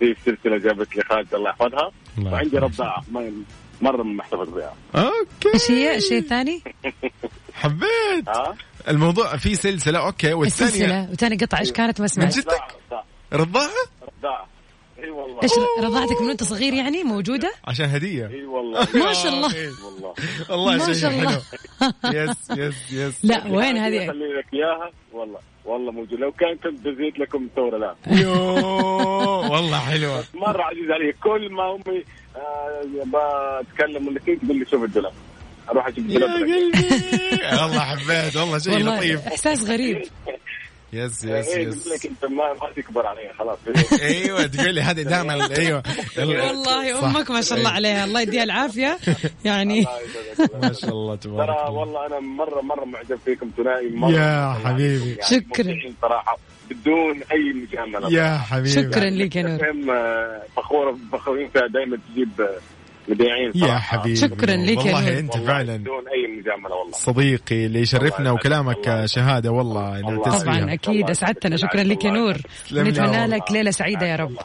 زي 0.00 0.10
السلسله 0.10 0.58
جابت 0.58 0.96
لي 0.96 1.02
خالد 1.02 1.34
الله 1.34 1.50
يحفظها. 1.50 1.90
وعندي. 2.24 2.58
رضاعه 2.58 3.04
ما- 3.10 3.32
مرة 3.80 4.02
محتفظ 4.02 4.48
بها. 4.50 4.74
أوكي. 4.94 5.54
إيش 5.54 5.70
هي؟ 5.70 5.96
الشيء 5.96 6.18
الثاني؟ 6.18 6.62
حبيت. 7.54 8.28
ها؟ 8.28 8.54
الموضوع 8.88 9.36
في 9.36 9.54
سلسلة 9.54 9.98
أوكي. 10.06 10.32
والثانية؟ 10.32 10.70
السلسلة. 10.72 11.08
وثاني 11.12 11.36
قطعة 11.36 11.60
إيش 11.60 11.72
كانت 11.72 12.00
ما 12.00 12.04
من 12.04 12.08
سمعت 12.08 12.38
جد؟ 12.38 12.44
رضاعة 12.48 12.68
رضاعة. 12.90 13.04
رضاعة؟ 13.32 13.70
رضاعة. 14.18 14.46
إي 15.04 15.10
والله. 15.10 15.42
إيش 15.42 15.52
رضاعتك 15.80 16.20
من 16.22 16.28
وأنت 16.28 16.42
صغير 16.42 16.72
يعني؟ 16.74 17.04
موجودة؟ 17.04 17.52
عشان 17.64 17.86
هدية. 17.86 18.26
إي 18.26 18.44
والله. 18.44 18.80
ما 19.06 19.12
شاء 19.12 19.32
الله. 19.32 19.48
والله 20.50 20.78
شيء 20.78 20.94
شاء 20.94 21.10
الله. 21.10 21.30
حلو. 21.30 21.40
يس 22.12 22.50
يس 22.50 22.92
يس 22.92 23.24
لا 23.24 23.46
وين 23.46 23.76
هذه؟ 23.76 24.06
خلي 24.06 24.32
لك 24.38 24.46
إياها. 24.54 24.90
والله 25.12 25.38
والله 25.64 25.92
موجود 25.92 26.20
لو 26.20 26.32
كان 26.32 26.56
كنت 26.56 26.80
بزيد 26.86 27.18
لكم 27.18 27.48
ثورة 27.56 27.76
الآن. 27.76 27.94
يو 28.18 28.32
والله 29.52 29.78
حلوة. 29.78 30.24
مرة 30.34 30.62
عزيز 30.62 30.90
علي 30.90 31.12
كل 31.12 31.52
ما 31.52 31.74
أمي 31.74 32.04
آه 32.36 33.62
بتكلم 33.62 34.08
ولا 34.08 34.20
تقول 34.20 34.58
لي 34.58 34.66
شوف 34.70 34.84
الدولاب 34.84 35.12
أروح 35.70 35.86
أجيب 35.86 36.10
يا 36.10 36.16
الدولاب 36.16 36.40
لك. 36.40 36.54
قلبي. 36.54 37.62
والله 37.62 37.80
حبيت. 37.80 38.36
والله 38.36 38.58
شيء 38.58 38.78
لطيف. 38.78 39.26
إحساس 39.26 39.62
غريب. 39.62 40.02
yes 40.92 41.24
yes 41.24 41.48
yes 41.56 41.74
قلت 41.74 41.86
لك 41.86 42.06
إنت 42.06 42.24
ما 42.24 42.52
ما 42.52 42.72
تكبر 42.76 43.06
علي 43.06 43.32
خلاص. 43.38 43.58
أيوه 44.02 44.46
تقول 44.46 44.74
لي 44.74 44.80
هذا 44.80 45.02
دائما 45.02 45.48
أيوه. 45.58 45.82
والله. 46.18 47.06
أمك 47.06 47.30
ما 47.30 47.40
شاء 47.40 47.58
الله 47.58 47.70
إيه. 47.70 47.76
عليها. 47.76 48.04
الله 48.04 48.20
يديها 48.20 48.42
العافية. 48.44 48.98
يعني 49.44 49.78
الله 49.78 49.90
يسعدك. 50.32 50.64
ما 50.64 50.72
شاء 50.72 50.90
الله 50.90 51.16
تبارك 51.16 51.46
ترى 51.48 51.68
الله. 51.68 51.70
والله 51.80 52.06
أنا 52.06 52.20
مره 52.20 52.60
مرة 52.60 52.84
معجب 52.84 53.18
فيكم 53.24 53.50
ثنائي 53.56 53.90
مرة 53.90 54.10
يا 54.10 54.46
مرة 54.48 54.68
حبيبي. 54.68 55.10
يعني 55.10 55.22
شكراً. 55.22 55.92
صراحة 56.02 56.38
بدون 56.70 57.22
أي 57.32 57.52
مجاملة. 57.52 58.12
يا 58.12 58.38
حبيبي. 58.38 58.68
شكرا 58.70 59.10
لك 59.10 59.36
يا 59.36 59.42
نور. 59.42 59.60
آه، 59.96 60.42
فخوره 60.56 60.98
فخورين 61.12 61.48
فيها 61.48 61.66
دائما 61.66 61.98
تجيب 62.12 62.40
آه، 62.40 62.58
مذيعين 63.08 63.52
يا 63.54 63.66
صراحة. 63.66 63.98
حبيبي 63.98 64.16
شكراً 64.16 64.56
لك 64.56 64.86
يا 64.86 64.94
والله 64.94 65.10
نور. 65.10 65.18
أنت 65.18 65.32
والله 65.34 65.46
فعلا 65.46 65.76
بدون 65.76 66.04
أي 66.08 66.38
مجاملة 66.40 66.74
والله 66.74 66.92
صديقي 66.92 67.66
اللي 67.66 67.80
يشرفنا 67.80 68.18
الله 68.18 68.32
وكلامك 68.32 68.78
يسعدك. 68.86 69.06
شهادة 69.06 69.50
والله 69.50 69.98
الله 70.00 70.10
نعتز 70.16 70.42
طبعا 70.42 70.72
أكيد 70.72 71.10
أسعدتنا 71.10 71.56
شكرا 71.56 71.82
لك 71.82 72.04
يا 72.04 72.10
نور 72.10 72.36
نتمنى 72.72 73.00
والله. 73.00 73.26
لك 73.26 73.52
ليلة 73.52 73.70
سعيدة 73.70 74.06
يا 74.06 74.16
رب 74.16 74.36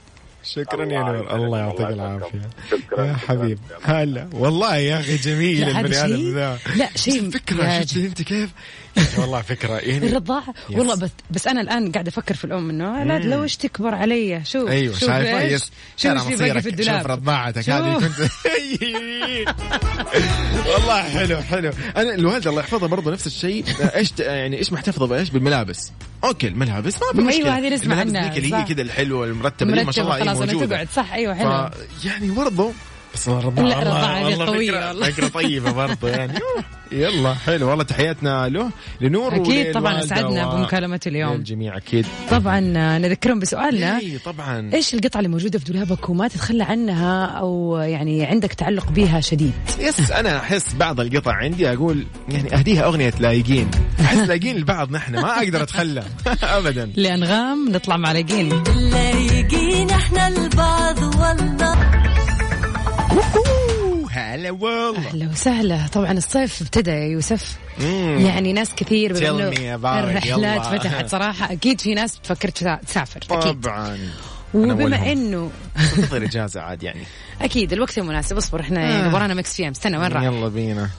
شكرا 0.43 0.85
يا 0.93 0.99
نور. 0.99 1.35
الله 1.35 1.57
يعطيك 1.59 1.87
العافية. 1.87 2.49
شكرا 2.71 3.05
يا. 3.05 3.13
حبيب. 3.13 3.59
هلا. 3.83 4.29
والله 4.33 4.75
يا 4.75 4.99
أخي 4.99 5.17
جميل 5.17 5.63
البني 5.69 5.99
آدم 5.99 6.35
ذا. 6.35 6.57
لا، 6.75 6.89
شيء 6.95 7.29
فكرة 7.29 7.81
شفت 7.81 7.97
أنت 7.97 8.21
كيف؟ 8.21 8.49
والله 9.19 9.41
فكرة 9.41 9.73
يعني 9.77 10.07
الرضاعة 10.07 10.53
يس. 10.69 10.77
والله 10.77 10.95
بس 10.95 11.09
بس 11.31 11.47
أنا 11.47 11.61
الآن 11.61 11.91
قاعدة 11.91 12.09
أفكر 12.09 12.35
في 12.35 12.45
الأم 12.45 12.69
إنه 12.69 13.03
لا 13.03 13.19
لو 13.19 13.43
إيش 13.43 13.57
تكبر 13.57 13.95
علي؟ 13.95 14.41
شوف 14.45 14.69
أيوه 14.69 14.93
شوف 14.93 15.09
شايفة؟ 15.09 15.41
يس. 15.41 15.71
شوف 15.97 16.11
مصيرك. 16.11 16.59
في 16.59 16.83
شوف 16.83 17.05
رضاعتك. 17.07 17.69
هذه. 17.69 17.99
كنت 17.99 18.13
والله 20.73 21.03
حلو 21.03 21.37
حلو. 21.37 21.71
أنا 21.97 22.15
الوالده 22.15 22.49
الله 22.49 22.61
يحفظها 22.61 22.87
برضه 22.87 23.11
نفس 23.11 23.27
الشيء. 23.27 23.65
إيش 23.95 24.13
يعني 24.19 24.57
إيش 24.57 24.73
محتفظة 24.73 25.07
بإيش؟ 25.07 25.29
بالملابس. 25.29 25.91
أوكي 26.23 26.47
الملابس 26.47 26.95
ما 27.01 27.11
في 27.11 27.17
أيوة، 27.17 27.27
مشكلة. 27.29 27.57
هذه 27.57 27.69
نسمع 27.69 28.01
الملابس 28.01 28.27
ذيك 28.35 28.45
اللي 28.45 28.55
هي. 28.55 28.63
كذا 28.63 28.81
الحلوة 28.81 29.25
المرتبة 29.25 29.69
اللي 29.69 29.83
ما 29.83 29.91
شاء 29.91 30.05
الله 30.05 30.32
أنا 30.41 30.53
موجودة. 30.53 30.75
تقعد. 30.75 30.87
صح 30.89 31.13
أيوه 31.13 31.35
حلو. 31.35 31.69
يعني 32.05 32.31
برضه 32.31 32.71
بس 33.13 33.27
الرضاعة 33.27 33.65
لا، 33.67 33.81
الرضاعة 33.81 34.45
قوية 34.45 34.71
فكرة, 34.71 34.87
والله. 34.87 35.09
فكرة 35.11 35.27
طيبة 35.27 35.71
برضه 35.71 36.09
يعني. 36.09 36.33
يلا 36.91 37.33
حلو 37.33 37.69
والله 37.69 37.83
تحياتنا 37.83 38.49
له 38.49 38.69
لنور 39.01 39.35
أكيد 39.35 39.73
طبعا 39.73 40.03
أسعدنا 40.03 40.47
و- 40.47 40.55
بمكالمته 40.57 41.09
اليوم. 41.09 41.33
للجميع 41.33 41.77
أكيد. 41.77 42.05
طبعا 42.31 42.73
آه، 42.77 42.97
نذكرهم 42.97 43.39
بسؤالنا. 43.39 43.97
إي 43.99 44.17
طبعا. 44.25 44.69
إيش 44.73 44.93
القطعة 44.93 45.19
اللي 45.19 45.29
موجودة 45.29 45.59
في 45.59 45.65
دولابك 45.65 46.09
وما 46.09 46.27
تتخلى 46.27 46.63
عنها 46.63 47.25
أو 47.25 47.77
يعني 47.77 48.25
عندك 48.25 48.53
تعلق 48.53 48.89
بها 48.91 49.19
شديد. 49.21 49.53
يس 49.79 50.11
أنا 50.11 50.37
أحس 50.37 50.73
بعض 50.73 50.99
القطع 50.99 51.31
عندي 51.33 51.73
أقول 51.73 52.05
يعني 52.29 52.53
أهديها 52.55 52.85
أغنية 52.85 53.13
لايقين. 53.19 53.71
أحس 54.01 54.17
لايقين 54.17 54.57
لبعض 54.57 54.91
نحن 54.91 55.13
ما 55.13 55.37
أقدر 55.43 55.63
أتخلى. 55.63 56.03
ابدا. 56.43 56.91
لأنغام 56.95 57.69
نطلع 57.71 57.97
مع 57.97 58.11
لاقين 58.11 58.63
لايقين 58.91 59.89
إحنا 59.89 60.27
البعض. 60.27 60.82
هلا 64.11 64.51
والله. 64.51 64.97
أهلا 65.07 65.29
وسهلا. 65.31 65.87
طبعا 65.93 66.11
الصيف 66.11 66.61
ابتدى 66.61 66.91
يا 66.91 67.05
يوسف. 67.05 67.57
مم. 67.79 68.17
يعني 68.25 68.53
ناس 68.53 68.75
كثير. 68.75 69.11
الرحلات. 69.11 70.65
فتحت. 70.65 71.07
صراحة 71.09 71.51
أكيد 71.51 71.81
في 71.81 71.93
ناس 71.93 72.19
تفكر 72.19 72.49
تسا- 72.49 72.79
تسافر 72.87 73.21
طبعا. 73.21 73.97
وبما. 74.53 75.11
إنه 75.11 75.51
تنتظر 75.95 76.23
إجازة 76.23 76.61
عاد 76.61 76.83
يعني. 76.83 77.03
أكيد 77.41 77.73
الوقت 77.73 77.97
المناسب. 77.97 78.37
اصبر 78.37 78.61
إحنا 78.61 78.81
يعني 78.81 79.13
ورانا 79.13 79.33
مكس 79.33 79.55
في 79.55 79.63
ام 79.67 79.71
استنى 79.71 79.97
وين 79.97 80.11
راح؟ 80.11 80.23
يلا 80.23 80.47
بينا. 80.47 80.89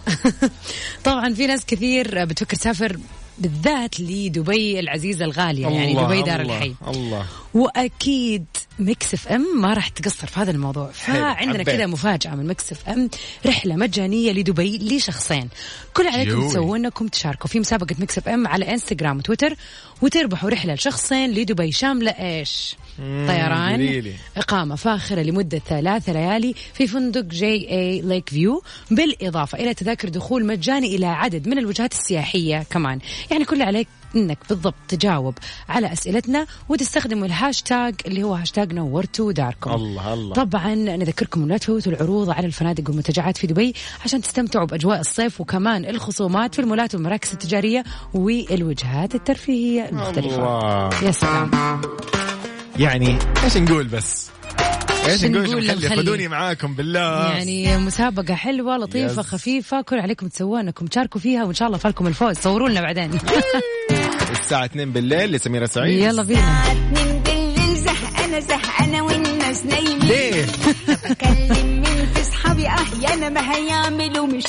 طبعا 1.05 1.35
في 1.35 1.47
ناس 1.47 1.65
كثير 1.67 2.25
بتفكر 2.25 2.57
تسافر. 2.57 2.97
بالذات 3.39 4.01
لدبي 4.01 4.81
العزيزه 4.81 5.25
الغاليه 5.25 5.63
يعني 5.63 5.91
الله، 5.91 6.07
دبي 6.07 6.23
دار 6.23 6.41
الله، 6.41 6.57
الحي. 6.57 6.75
الله. 6.87 7.27
وأكيد 7.55 8.45
Mix 8.79 9.15
FM 9.15 9.61
ما 9.61 9.75
راح 9.75 9.89
تقصر 9.89 10.27
في 10.27 10.41
هذا 10.41 10.51
الموضوع. 10.51 10.91
فعندنا. 10.93 11.63
كذا 11.63 11.87
مفاجأة 11.87 12.35
من 12.35 12.47
Mix 12.47 12.73
FM 12.73 13.11
رحلة 13.47 13.77
مجانية 13.77 14.33
لدبي 14.33 14.79
لشخصين. 14.79 15.49
كل 15.95 16.07
عليكم 16.07 16.31
يوي. 16.31 16.49
تسووا 16.49 16.77
انكم 16.77 17.09
تشاركوا 17.09 17.49
في 17.49 17.61
مسابقة 17.61 17.97
Mix 17.99 18.19
FM 18.19 18.47
على 18.47 18.71
انستغرام 18.71 19.19
وتويتر 19.19 19.55
وتربحوا 20.03 20.51
رحلة 20.51 20.75
لشخصين 20.75 21.31
لدبي. 21.31 21.73
شاملة 21.73 22.11
إيش؟ 22.11 22.77
طيران 22.99 23.71
قوليلي. 23.71 24.15
إقامة 24.37 24.75
فاخرة 24.77 25.23
لمدة 25.23 25.59
ثلاث 25.59 26.09
ليالي 26.09 26.55
في 26.75 26.87
فندق 26.87 27.25
JA 27.25 27.71
Lake 27.71 28.29
View 28.29 28.63
بالإضافة 28.91 29.59
إلى 29.59 29.75
تذاكر 29.75 30.09
دخول 30.09 30.47
مجاني 30.47 30.97
إلى 30.97 31.07
عدد 31.07 31.49
من 31.49 31.59
الوجهات 31.59 31.93
السياحية 31.93 32.67
كمان. 32.71 32.99
يعني 33.31 33.45
كل 33.45 33.63
عليك 33.63 33.89
إنك 34.17 34.39
بالضبط 34.49 34.75
تجاوب 34.89 35.35
على 35.69 35.93
أسئلتنا 35.93 36.47
وتستخدموا 36.69 37.27
الهاشتاج 37.27 37.95
اللي 38.07 38.23
هو 38.23 38.35
هاشتاج 38.35 38.73
نورتوا 38.73 39.33
داركم 39.33 39.71
الله 39.71 40.15
الله. 40.15 40.35
طبعا 40.35 40.75
نذكركم 40.75 41.49
لا 41.49 41.59
تفوتوا 41.59 41.93
العروض 41.93 42.31
على 42.31 42.47
الفنادق 42.47 42.89
والمنتجعات 42.89 43.37
في 43.37 43.47
دبي 43.47 43.75
عشان 44.05 44.21
تستمتعوا 44.21 44.67
بأجواء 44.67 45.01
الصيف 45.01 45.41
وكمان 45.41 45.85
الخصومات 45.85 46.55
في 46.55 46.61
المولات 46.61 46.95
والمراكز 46.95 47.33
التجارية 47.33 47.85
والوجهات 48.15 49.15
الترفيهية 49.15 49.89
المختلفة. 49.89 50.37
الله. 50.37 51.07
يا 51.07 51.11
سلام. 51.11 51.51
يعني 52.79 53.19
إيش 53.45 53.57
نقول 53.57 53.85
بس؟ 53.85 54.31
إيش 54.91 55.09
إيش 55.09 55.25
نقول؟ 55.25 55.51
نقول 55.51 55.67
نخلي؟ 55.67 55.89
خذوني 55.89 56.29
معاكم 56.29 56.75
بالله. 56.75 57.33
يعني 57.33 57.77
مسابقة 57.79 58.35
حلوة 58.35 58.77
لطيفة 58.77 59.21
يس. 59.21 59.27
خفيفة 59.27 59.81
كل 59.81 59.99
عليكم 59.99 60.29
تسووها 60.29 60.61
انكم 60.61 60.87
تشاركوا 60.87 61.21
فيها 61.21 61.45
وإن 61.45 61.55
شاء 61.55 61.67
الله 61.69 61.79
فالكم 61.79 62.07
الفوز. 62.07 62.37
صوروا 62.39 62.69
لنا 62.69 62.81
بعدين. 62.81 63.11
الساعة 64.41 64.65
2 64.65 64.93
بالليل 64.93 65.33
لسميرة 65.33 65.67
سعيد. 65.67 65.99
يلا 65.99 66.23
بينا. 66.23 66.63
اتنين 66.73 67.23
بالليل 67.23 67.77
زهقانة 67.77 68.39
زهقانة 68.39 69.03
والناس 69.05 69.67
نايمين. 69.67 69.99
ليه؟ 69.99 70.47
بكلم 71.11 71.83
مين؟ 71.83 72.07
في 72.15 72.25
صحابي 72.25 72.67
أحيانا 72.67 73.29
ما 73.29 73.55
هيعملوا 73.55 74.27
مش 74.27 74.45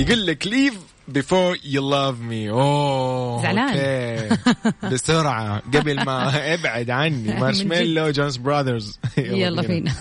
يقول 0.00 0.26
لك 0.26 0.44
leave 0.44 0.76
before 1.12 1.56
you 1.64 1.80
love 1.80 2.16
me. 2.30 2.48
أوه 2.50 3.42
زعلان. 3.42 3.68
okay. 3.68 4.36
بسرعة 4.94 5.62
قبل 5.74 6.04
ما 6.04 6.30
أبعد 6.54 6.90
عني. 6.90 7.40
Marshmello 7.40 8.10
Jonas 8.10 8.36
Brothers 8.36 8.98
يلا 9.18 9.62
فينا. 9.62 9.92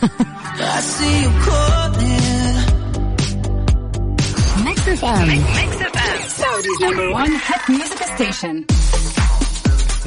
Music 7.69 8.01
station. 8.17 8.65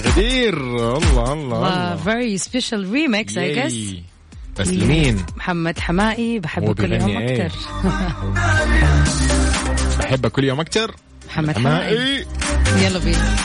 غدير. 0.07 0.55
الله 0.57 0.97
الله 0.97 1.33
الله. 1.33 1.59
الله 1.59 1.97
very 2.05 2.39
special 2.39 2.85
remix 2.85 3.37
I 3.37 4.12
guess 4.57 4.61
yay. 4.61 4.77
بس 4.77 4.83
لمين؟ 4.83 5.27
محمد 5.37 5.79
حماقي 5.79 6.39
بحبك 6.39 6.75
كل 6.81 6.93
يوم 6.93 7.09
إيه؟ 7.09 7.47
أكثر 7.47 7.59
بحبك 9.99 10.33
كل 10.33 10.45
يوم 10.45 10.61
أكثر 10.61 10.95
محمد 11.29 11.59
حماقي. 11.59 11.95
حماقي 11.97 12.27
يلا 12.85 12.99
بينا. 12.99 13.37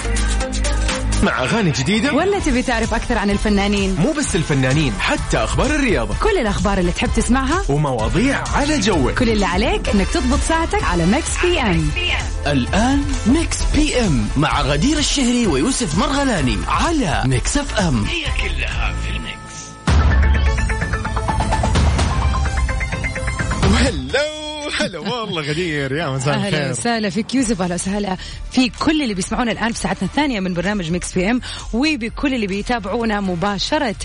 مع 1.23 1.43
أغاني 1.43 1.71
جديدة. 1.71 2.13
ولا 2.13 2.39
تبي 2.39 2.61
تعرف 2.61 2.93
أكثر 2.93 3.17
عن 3.17 3.29
الفنانين؟ 3.29 3.95
مو 3.99 4.11
بس 4.13 4.35
الفنانين 4.35 4.93
حتى 4.99 5.37
أخبار 5.37 5.65
الرياضة. 5.65 6.15
كل 6.23 6.37
الأخبار 6.37 6.77
اللي 6.77 6.91
تحب 6.91 7.09
تسمعها. 7.15 7.63
ومواضيع 7.69 8.43
على 8.55 8.79
ذوقك. 8.79 9.11
كل 9.19 9.29
اللي 9.29 9.45
عليك 9.45 9.89
إنك 9.89 10.07
تضبط 10.07 10.39
ساعتك 10.39 10.83
على 10.83 11.05
Mix 11.05 11.41
PM 11.45 11.89
الآن 12.47 13.03
Mix 13.27 13.57
PM 13.75 14.27
مع 14.37 14.61
غدير 14.61 14.97
الشهري 14.97 15.47
ويوسف 15.47 15.97
مرغلاني 15.97 16.57
على 16.67 17.23
Mix 17.25 17.57
FM 17.57 18.03
هي 18.03 18.23
كلها 18.23 18.93
في 19.03 19.16
ال 23.87 23.95
mix 23.95 24.17
hello 24.17 24.46
هلا 24.79 24.99
والله 24.99 25.41
غدير 25.41 25.91
يا 25.95 26.09
مساء 26.09 26.33
أهلا 26.35 26.47
الخير. 26.47 26.71
وسهلا 26.71 27.09
فيك. 27.09 27.35
يوسف 27.35 27.61
أهلا 27.61 27.75
وسهلا 27.75 28.17
في 28.51 28.69
كل 28.69 29.01
اللي 29.01 29.13
بيسمعونا 29.13 29.51
الآن 29.51 29.71
في 29.73 29.79
ساعتنا 29.79 30.07
الثانية 30.09 30.39
من 30.39 30.53
برنامج 30.53 30.91
Mix 30.91 31.13
PM 31.13 31.41
وبكل 31.73 32.33
اللي 32.33 32.47
بيتابعونا 32.47 33.19
مباشرة 33.19 33.95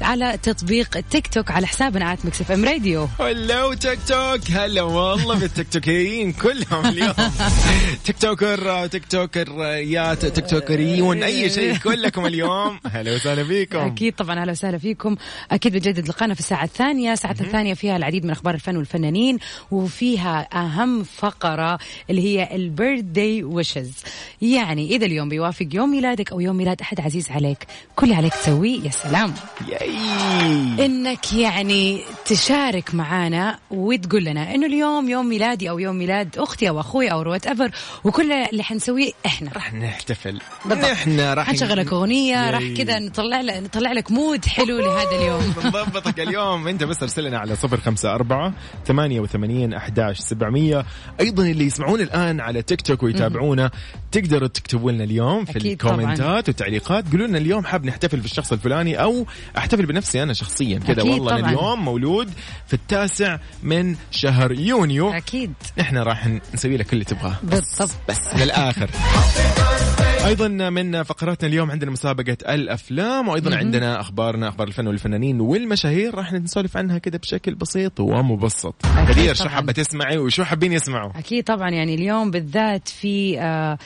على 0.00 0.38
تطبيق 0.42 0.96
التيك 0.96 1.26
توك 1.26 1.50
على 1.50 1.66
حسابنا 1.66 2.12
at 2.12 2.24
Mix 2.24 2.40
FM 2.40 2.64
Radio 2.64 3.08
hello 3.20 3.72
TikTok 3.74 4.50
هلا 4.50 4.82
والله 4.82 5.38
بالتيك 5.38 5.68
توكيين 5.72 6.32
كلهم 6.42 6.86
اليوم. 6.86 7.14
TikToker 8.04 8.86
تيك 8.86 9.04
توكريات 9.06 10.24
تيك 10.26 10.46
توكريون 10.50 11.22
أي 11.30 11.50
شيء 11.50 11.76
كلكم 11.76 12.26
اليوم. 12.26 12.80
هلا 12.92 13.14
وسهلا 13.14 13.44
فيكم. 13.44 13.78
أكيد 13.78 14.14
طبعا 14.14 14.40
أهلا 14.40 14.52
وسهلا 14.52 14.78
فيكم. 14.78 15.16
أكيد 15.50 15.72
بنجدد 15.72 16.08
لقانا 16.08 16.34
في 16.34 16.40
الساعة 16.40 16.64
الثانية. 16.64 17.14
ساعتنا 17.14 17.46
الثانية 17.46 17.74
فيها 17.74 17.96
العديد 17.96 18.24
من 18.24 18.30
أخبار 18.30 18.54
الفن 18.54 18.76
والفنانين 18.76 19.38
وفيها 19.90 20.48
أهم 20.52 21.02
فقرة 21.02 21.78
اللي 22.10 22.22
هي 22.22 22.56
ال 22.56 23.00
birthday 23.00 23.42
wishes 23.42 23.92
يعني 24.42 24.86
إذا 24.96 25.06
اليوم 25.06 25.28
بيوافق 25.28 25.66
يوم 25.72 25.90
ميلادك 25.90 26.32
أو 26.32 26.40
يوم 26.40 26.56
ميلاد 26.56 26.80
أحد 26.80 27.00
عزيز 27.00 27.30
عليك 27.30 27.66
كل 27.96 28.06
اللي 28.06 28.16
عليك 28.16 28.34
تسويه 28.34 28.80
يا 28.80 28.90
سلام. 28.90 29.34
yay. 29.68 29.90
إنك 30.86 31.32
يعني 31.32 32.02
تشارك 32.24 32.94
معانا 32.94 33.58
وتقول 33.70 34.24
لنا 34.24 34.54
إنه 34.54 34.66
اليوم 34.66 35.08
يوم 35.08 35.26
ميلادي 35.26 35.70
أو 35.70 35.78
يوم 35.78 35.96
ميلاد 35.96 36.38
أختي 36.38 36.68
أو 36.68 36.80
أخوي 36.80 37.12
أو 37.12 37.30
whatever 37.30 37.70
وكل 38.04 38.32
اللي 38.32 38.62
حنسويه 38.62 39.12
إحنا. 39.26 39.50
راح 39.52 39.74
نحتفل. 39.74 40.40
بالضبط. 40.64 40.90
نحن 40.90 41.20
راح 41.20 41.46
حنشغل 41.46 41.76
لك 41.78 41.92
أغنية 41.92 42.50
راح. 42.50 42.62
كذا 42.76 42.98
نطلع 42.98 43.40
لك 43.40 43.56
نطلع 43.62 43.92
لك 43.92 44.10
mood 44.10 44.44
حلو 44.44 44.78
لهذا 44.78 45.16
اليوم. 45.18 45.54
بنضبطك 45.62 46.20
اليوم. 46.20 46.68
أنت 46.68 46.84
بس 46.84 47.02
أرسل 47.02 47.24
لنا 47.24 47.38
على 47.38 47.56
صفر 47.56 47.80
خمسة 47.80 48.14
أربعة 48.14 48.52
ثمانية 48.86 49.20
وثمانين 49.20 49.74
أحداش 49.80 50.18
سبعمية. 50.18 50.84
أيضا 51.20 51.42
اللي 51.42 51.64
يسمعون 51.64 52.00
الآن 52.00 52.40
على 52.40 52.62
تيك 52.62 52.80
توك 52.80 53.02
ويتابعونا 53.02 53.70
تقدروا 54.12 54.48
تكتبوا 54.48 54.92
لنا 54.92 55.04
اليوم 55.04 55.44
في 55.44 55.74
طبعاً. 55.74 55.94
ال 55.94 56.00
comments 56.00 56.48
والتعليقات. 56.48 57.12
قولوا 57.12 57.26
لنا 57.26 57.38
اليوم 57.38 57.64
حاب 57.64 57.84
نحتفل 57.84 58.20
بالشخص 58.20 58.52
الفلاني 58.52 59.02
أو 59.02 59.26
أحتفل 59.58 59.86
بنفسي 59.86 60.22
أنا 60.22 60.32
شخصيا 60.32 60.78
كذا. 60.78 61.02
والله 61.02 61.36
طبعاً. 61.38 61.50
اليوم 61.50 61.84
مولود 61.84 62.30
في 62.66 62.74
التاسع 62.74 63.38
من 63.62 63.96
شهر 64.10 64.52
يونيو. 64.52 65.12
أكيد. 65.12 65.52
إحنا 65.80 66.02
راح 66.02 66.28
نسوي 66.54 66.76
لك 66.76 66.86
كل 66.86 66.92
اللي 66.92 67.04
تبغاه. 67.04 67.36
بالضبط. 67.42 67.90
بس 68.08 68.20
للآخر. 68.36 68.90
أيضا 70.26 70.48
من 70.48 71.02
فقراتنا 71.02 71.48
اليوم 71.48 71.70
عندنا 71.70 71.90
مسابقة 71.90 72.36
الأفلام 72.54 73.28
وأيضا 73.28 73.56
عندنا 73.56 74.00
أخبارنا 74.00 74.48
أخبار 74.48 74.68
الفن 74.68 74.86
والفنانين 74.86 75.40
والمشاهير. 75.40 76.14
راح 76.14 76.32
نسولف 76.32 76.76
عنها 76.76 76.98
كده 76.98 77.18
بشكل 77.18 77.54
بسيط 77.54 78.00
ومبسط. 78.00 78.74
كثير 79.08 79.34
طبعاً. 79.34 79.48
حابه 79.70 79.82
تسمعي 79.82 80.18
وشو 80.18 80.44
حابين 80.44 80.72
يسمعوا؟ 80.72 81.10
أكيد 81.18 81.44
طبعا 81.44 81.70
يعني 81.70 81.94
اليوم 81.94 82.30
بالذات 82.30 82.88
في 82.88 83.40
آه 83.40 83.78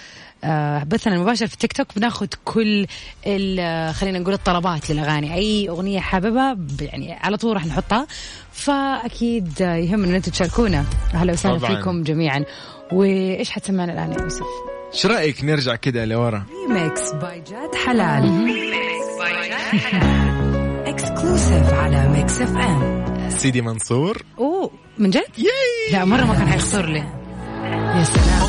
آه 0.45 0.85
بثنا 0.85 1.15
المباشر 1.15 1.47
في 1.47 1.57
تيك 1.57 1.73
توك 1.73 1.87
بناخذ 1.97 2.27
كل 2.45 2.87
ال- 3.27 3.61
آه، 3.61 3.93
خلينا 3.93 4.19
نقول 4.19 4.35
الطلبات 4.35 4.91
للأغاني. 4.91 5.35
أي 5.35 5.69
أغنية 5.69 6.01
حاببها 6.01 6.57
يعني 6.81 7.13
على 7.13 7.37
طول 7.37 7.55
راح 7.55 7.67
نحطها. 7.67 8.07
فأكيد 8.53 9.63
آه، 9.63 9.75
يهمنا 9.77 10.07
إن 10.09 10.15
أنتم 10.15 10.31
تشاركونا. 10.33 10.85
أهلا 11.15 11.33
وسهلا. 11.33 11.59
فيكم 11.59 12.03
جميعا. 12.03 12.45
وإيش 12.93 13.51
حتسمعنا 13.51 13.93
الآن 13.93 14.13
يا 14.13 14.23
يوسف؟ 14.23 14.47
إيش 14.95 15.07
رأيك 15.07 15.45
نرجع 15.45 15.75
كده 15.77 16.05
لورا؟ 16.05 16.47
ريميكس 16.69 17.13
باي 17.13 17.43
جاد 17.51 17.75
حلال. 17.87 18.51
اكسكلوسيف 20.87 21.73
على 21.73 22.09
ميكس 22.09 22.41
اف 22.41 22.57
ام 22.57 23.05
سيدي 23.29 23.63
منصور. 23.63 24.23
أوه. 24.39 24.54
من 24.99 25.11
جد؟ 25.11 25.23
لا 25.93 26.05
مره 26.05 26.25
ما 26.25 26.35
كان 26.35 26.49
حيخسر 26.49 26.87
لي 26.87 27.05
يا 27.97 28.05
سلام 28.05 28.45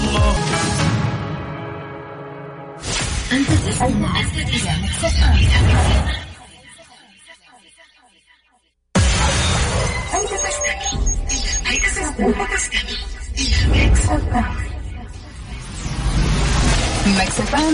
Mix 17.17 17.39
FM. 17.49 17.73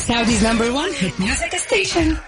Saudi's 0.00 0.42
number 0.42 0.72
one 0.72 0.92
hit 0.92 1.18
music 1.18 1.52
station. 1.58 2.18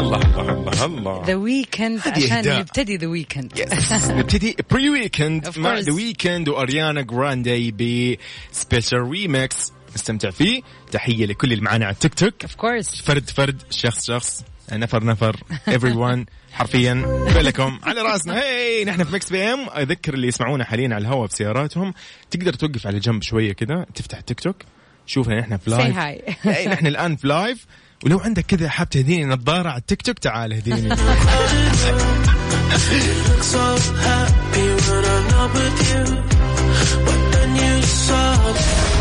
الله 0.00 0.40
الله 0.40 0.60
الله. 0.60 0.84
الله 0.84 1.24
ذا 1.26 1.34
ويكند 1.34 2.00
عشان. 2.06 2.58
نبتدي 2.58 2.96
the 2.96 3.06
weekend 3.06 3.52
نبتدي 4.18 4.56
pre-weekend 4.70 5.58
مع. 5.58 5.78
The 5.78 5.92
Weeknd 5.92 6.48
و 6.48 6.56
Ariana 6.56 7.02
Grande 7.02 7.70
ب 8.52 8.58
special 8.58 8.98
remix 9.10 9.72
نستمتع 9.94 10.30
فيه. 10.30 10.62
تحية 10.92 11.26
لكل 11.26 11.52
اللي 11.52 11.64
معانا 11.64 11.86
على 11.86 11.94
ال 11.94 12.14
TikTok 12.14 12.34
of 12.42 12.54
course 12.54 13.02
فرد 13.02 13.30
فرد 13.30 13.62
شخص 13.70 14.06
شخص. 14.06 14.44
نفر 14.72 15.04
نفر. 15.04 15.36
Everyone. 15.70 16.24
حرفيا. 16.58 17.04
كلكم 17.34 17.78
على 17.82 18.00
راسنا. 18.02 18.42
hey 18.42 18.84
نحن 18.84 19.04
في 19.04 19.14
Mix 19.14 19.30
PM 19.30 19.68
أذكر 19.76 20.14
اللي 20.14 20.28
يسمعونا 20.28 20.64
حاليا 20.64 20.94
على 20.94 20.98
الهواء 20.98 21.26
بسياراتهم. 21.28 21.94
تقدر 22.30 22.52
توقف 22.52 22.86
على 22.86 22.98
جنب 22.98 23.22
شوية 23.22 23.52
كده. 23.52 23.86
تفتح 23.94 24.18
التيك 24.18 24.40
توك 24.40 24.56
شوفنا 25.06 25.40
نحنا 25.40 25.56
في 25.56 25.70
live 25.70 25.96
نحن 26.72 26.86
الآن 26.86 27.16
في 27.16 27.28
live 27.28 27.66
ولو 28.04 28.18
عندك 28.18 28.46
كذا 28.46 28.68
حاب 28.68 28.88
تهديني 28.88 29.24
نظارة 29.24 29.68
على 29.68 29.78
التيك 29.78 30.02
توك 30.02 30.18
تعال 30.18 30.62
touch. 38.22 38.60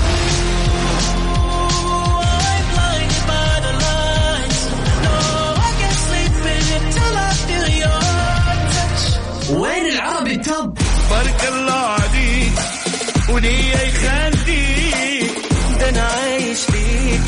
وين 9.49 9.85
العربي 9.85 10.33
التوب 10.33 10.77
بارك 11.09 11.47
الله 11.53 11.73
عليك 11.73 12.51
وليا 13.29 13.81
يخليك 13.81 15.31
ده 15.79 15.89
أنا 15.89 16.01
عايش 16.01 16.69
ليك 16.69 17.21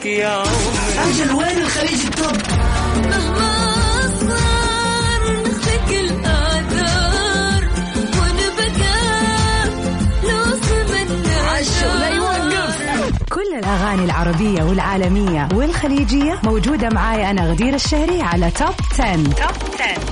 ولعنيك 0.00 0.06
يا 0.06 0.28
عمري. 0.28 1.10
أجل 1.10 1.32
وين 1.32 1.62
الخليج 1.62 2.04
التوب 2.06 2.36
مهما 3.10 3.50
نخفك 5.28 5.90
الآثار 5.90 7.64
ونبكى 8.18 8.98
نوصل 10.24 10.92
من 10.92 11.30
عالشغل 11.48 12.00
لا 12.00 12.08
يوقف. 12.08 13.12
كل 13.30 13.54
الأغاني 13.58 14.04
العربية 14.04 14.62
والعالمية 14.62 15.48
والخليجية 15.54 16.40
موجودة 16.44 16.88
معاي 16.88 17.30
أنا 17.30 17.50
غدير 17.50 17.74
الشهري 17.74 18.22
على 18.22 18.50
توب 18.50 18.74
10. 18.92 19.22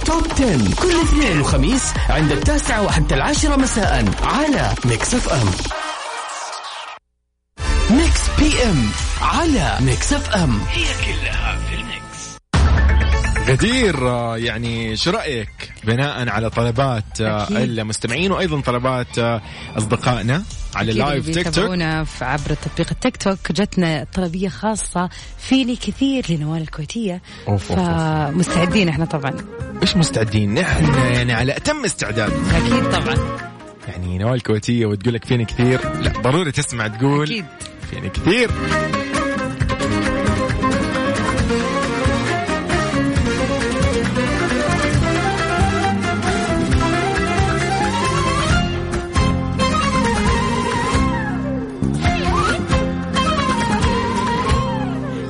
Top 0.06 0.22
10 0.32 0.74
كل 0.82 1.00
اثنين 1.00 1.40
وخميس 1.40 1.92
عند 2.10 2.32
التاسعة 2.32 2.82
وحتى 2.82 3.14
العاشرة 3.14 3.56
مساء 3.56 4.04
على 4.22 4.74
Mix 4.84 5.14
FM 5.14 5.48
Mix 7.90 8.20
PM 8.38 8.90
على 9.22 9.76
Mix 9.80 10.12
FM 10.12 10.60
هي 10.70 10.84
كلها 10.84 11.58
في 11.58 11.74
ال 11.74 11.87
mix. 11.87 12.36
غدير 13.48 13.96
يعني 14.36 14.96
شو 14.96 15.10
رأيك؟ 15.10 15.48
بناء 15.84 16.28
على 16.28 16.50
طلبات 16.50 17.20
آه، 17.20 17.42
أكيد. 17.44 17.56
المستمعين 17.56 18.32
وأيضا 18.32 18.60
طلبات 18.60 19.18
آه، 19.18 19.42
أصدقائنا 19.76 20.42
على 20.74 20.90
أكيد 20.90 21.02
live 21.02 21.30
TikTok 21.30 21.74
في 22.04 22.24
عبر 22.24 22.54
تطبيق 22.54 22.88
التيك 22.90 23.16
توك 23.16 23.52
جتنا 23.52 24.06
طلبية 24.14 24.48
خاصة 24.48 25.08
فيني 25.38 25.76
كثير 25.76 26.26
لنوال 26.30 26.62
الكويتية. 26.62 27.22
أوف، 27.48 27.72
أوف، 27.72 27.80
أوف. 27.80 27.88
فمستعدين 27.88 28.88
إحنا 28.88 29.04
طبعا. 29.04 29.34
إيش 29.82 29.96
مستعدين؟ 29.96 30.54
نحن 30.54 30.94
يعني 30.94 31.32
على 31.32 31.56
أتم 31.56 31.84
استعداد. 31.84 32.32
أكيد 32.54 32.90
طبعا. 32.90 33.38
يعني 33.88 34.18
نوال 34.18 34.42
كويتيه 34.42 34.86
وتقول 34.86 35.14
لك 35.14 35.24
فيني 35.24 35.44
كثير 35.44 35.92
لا 36.00 36.12
ضروري 36.12 36.52
تسمع 36.52 36.86
تقول. 36.88 37.24
أكيد. 37.24 37.44
فيني 37.90 38.08
كثير. 38.08 38.50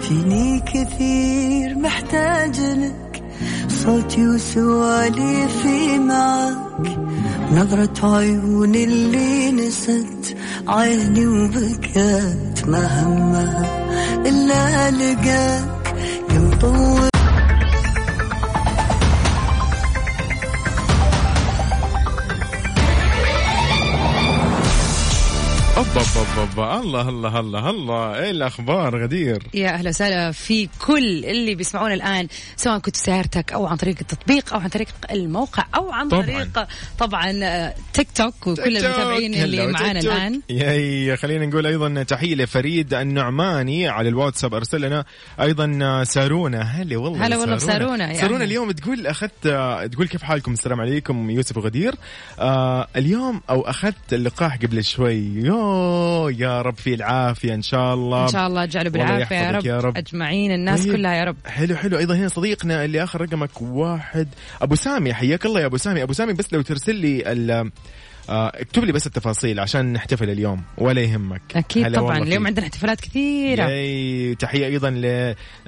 فيني 0.00 0.60
كثير 0.60 1.78
محتاج 1.78 2.60
لك. 2.60 3.22
صوتي 3.68 4.26
وسواليفي 4.26 5.98
معك. 5.98 6.98
نظرة 7.52 8.16
عيون 8.16 8.74
اللي 8.74 9.52
نست. 9.52 10.36
عيني 10.68 11.26
مهما 12.68 13.66
إلا 14.26 14.90
لقاك 14.90 15.64
كم 16.28 16.50
طول 16.60 17.07
أوبا 25.78 25.90
أوبا 25.90 26.40
أوبا 26.40 26.80
الله 26.80 27.08
الله 27.08 27.40
الله 27.40 27.70
الله. 27.70 28.18
إيه 28.18 28.30
الأخبار 28.30 29.02
غدير؟ 29.02 29.42
يا 29.54 29.68
أهلا 29.68 29.88
وسهلا 29.88 30.32
في 30.32 30.68
كل 30.86 31.24
اللي 31.24 31.54
بيسمعونا 31.54 31.94
الآن 31.94 32.28
سواء 32.56 32.78
كنت 32.78 32.96
سيارتك 32.96 33.52
أو 33.52 33.66
عن 33.66 33.76
طريق 33.76 33.96
التطبيق 34.00 34.54
أو 34.54 34.60
عن 34.60 34.68
طريق 34.68 34.88
الموقع 35.10 35.64
أو 35.74 35.92
عن 35.92 36.08
طبعاً. 36.08 36.22
طريق 36.22 36.66
طبعا 36.98 37.40
آه، 37.42 37.74
تيك 37.92 38.08
توك 38.14 38.46
وكل 38.46 38.54
تيك 38.54 38.64
توك. 38.64 38.84
المتابعين 38.84 39.34
اللي 39.34 39.66
معانا. 39.66 40.00
الآن. 40.00 40.40
ياي 40.50 41.16
خلينا 41.16 41.46
نقول 41.46 41.66
أيضا 41.66 42.02
تحية 42.02 42.34
لفريد 42.34 42.94
النعماني 42.94 43.88
على 43.88 44.08
الواتساب. 44.08 44.54
أرسل 44.54 44.80
لنا 44.80 45.04
أيضا 45.40 46.04
سارونا. 46.04 46.60
هلا 46.62 46.96
والله 46.96 47.26
هلا 47.26 47.36
والله 47.36 47.54
بسارونا 47.54 48.04
يعني. 48.04 48.18
سارونا 48.18 48.44
اليوم 48.44 48.70
تقول 48.70 49.06
أخذت 49.06 49.42
تقول 49.92 50.08
كيف 50.08 50.22
حالكم؟ 50.22 50.52
السلام 50.52 50.80
عليكم 50.80 51.30
يوسف 51.30 51.56
وغدير. 51.56 51.94
آه 52.38 52.88
اليوم 52.96 53.40
أو 53.50 53.60
أخذت 53.60 54.12
اللقاح 54.12 54.56
قبل 54.56 54.84
شوي. 54.84 55.18
يو 55.68 56.28
يا 56.28 56.62
رب 56.62 56.74
في 56.76 56.94
العافية 56.94 57.54
إن 57.54 57.62
شاء 57.62 57.94
الله. 57.94 58.22
إن 58.22 58.28
شاء 58.28 58.46
الله 58.46 58.62
اجعله 58.62 58.90
بالعافية 58.90 59.36
يا 59.36 59.50
رب, 59.50 59.66
يا 59.66 59.80
رب. 59.80 59.96
أجمعين 59.96 60.52
الناس 60.52 60.84
طيب. 60.84 60.92
كلها 60.96 61.14
يا 61.14 61.24
رب. 61.24 61.36
حلو 61.46 61.76
حلو. 61.76 61.98
أيضا 61.98 62.14
هنا 62.14 62.28
صديقنا 62.28 62.84
اللي 62.84 63.02
آخر 63.04 63.20
رقمك 63.20 63.62
واحد. 63.62 64.28
أبو 64.62 64.74
سامي 64.74 65.14
حياك 65.14 65.46
الله 65.46 65.60
يا 65.60 65.66
أبو 65.66 65.76
سامي. 65.76 66.02
أبو 66.02 66.12
سامي 66.12 66.32
بس 66.32 66.52
لو 66.52 66.62
ترسل 66.62 66.94
لي 66.94 67.32
ال- 67.32 67.70
آه، 68.30 68.52
اكتب 68.54 68.84
لي 68.84 68.92
بس 68.92 69.06
التفاصيل 69.06 69.60
عشان 69.60 69.92
نحتفل 69.92 70.30
اليوم 70.30 70.62
ولا 70.78 71.00
يهمك. 71.00 71.42
أكيد 71.56 71.94
طبعا 71.94 72.18
اليوم. 72.18 72.46
عندنا 72.46 72.64
احتفالات 72.66 73.00
كثيرة. 73.00 73.62
ياي 73.62 74.34
تحية 74.34 74.66
أيضا 74.66 74.90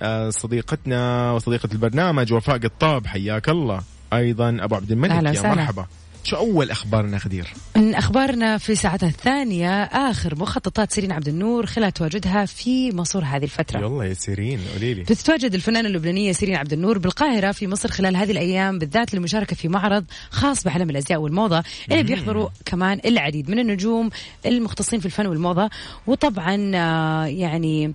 لصديقتنا 0.02 1.32
وصديقة 1.32 1.68
البرنامج 1.72 2.32
وفاء 2.32 2.58
قطاب 2.58 3.06
حياك 3.06 3.48
الله. 3.48 3.80
أيضا 4.12 4.56
أبو 4.60 4.74
عبد 4.74 4.92
الملك 4.92 5.24
يا 5.24 5.30
وسهلا. 5.30 5.54
مرحبا. 5.54 5.86
شو 6.24 6.37
أول 6.37 6.70
أخبارنا 6.70 7.18
غدير؟ 7.18 7.48
من 7.76 7.94
أخبارنا 7.94 8.59
في 8.59 8.74
ساعتها 8.74 9.09
الثانية 9.09 9.83
آخر 9.83 10.35
مخططات 10.38 10.92
سيرين 10.92 11.12
عبد 11.12 11.28
النور 11.28 11.66
خلال 11.66 11.92
تواجدها 11.92 12.46
في 12.46 12.96
مصر 12.96 13.24
هذه 13.24 13.44
الفترة. 13.44 13.80
يلا 13.80 14.04
يا 14.04 14.14
سيرين 14.14 14.61
قولي 14.74 14.94
لي. 14.94 15.04
تتواجد 15.04 15.54
الفنانة 15.54 15.88
اللبنانية 15.88 16.33
سيرين 16.33 16.56
عبد 16.56 16.72
النور 16.72 16.98
بالقاهرة 16.98 17.52
في 17.52 17.66
مصر 17.66 17.90
خلال 17.90 18.16
هذه 18.16 18.30
الأيام 18.30 18.78
بالذات 18.78 19.14
للمشاركة 19.14 19.56
في 19.56 19.68
معرض 19.68 20.04
خاص 20.30 20.64
بعالم 20.64 20.90
الأزياء 20.90 21.20
والموضة 21.20 21.62
اللي 21.90 22.02
بيحضروا 22.02 22.48
كمان 22.64 23.00
العديد 23.04 23.50
من 23.50 23.59
النجوم 23.59 24.11
المختصين 24.46 25.00
في 25.00 25.06
الفن 25.06 25.26
والموضة. 25.26 25.70
وطبعا 26.06 26.72
آه، 26.74 27.24
يعني 27.26 27.92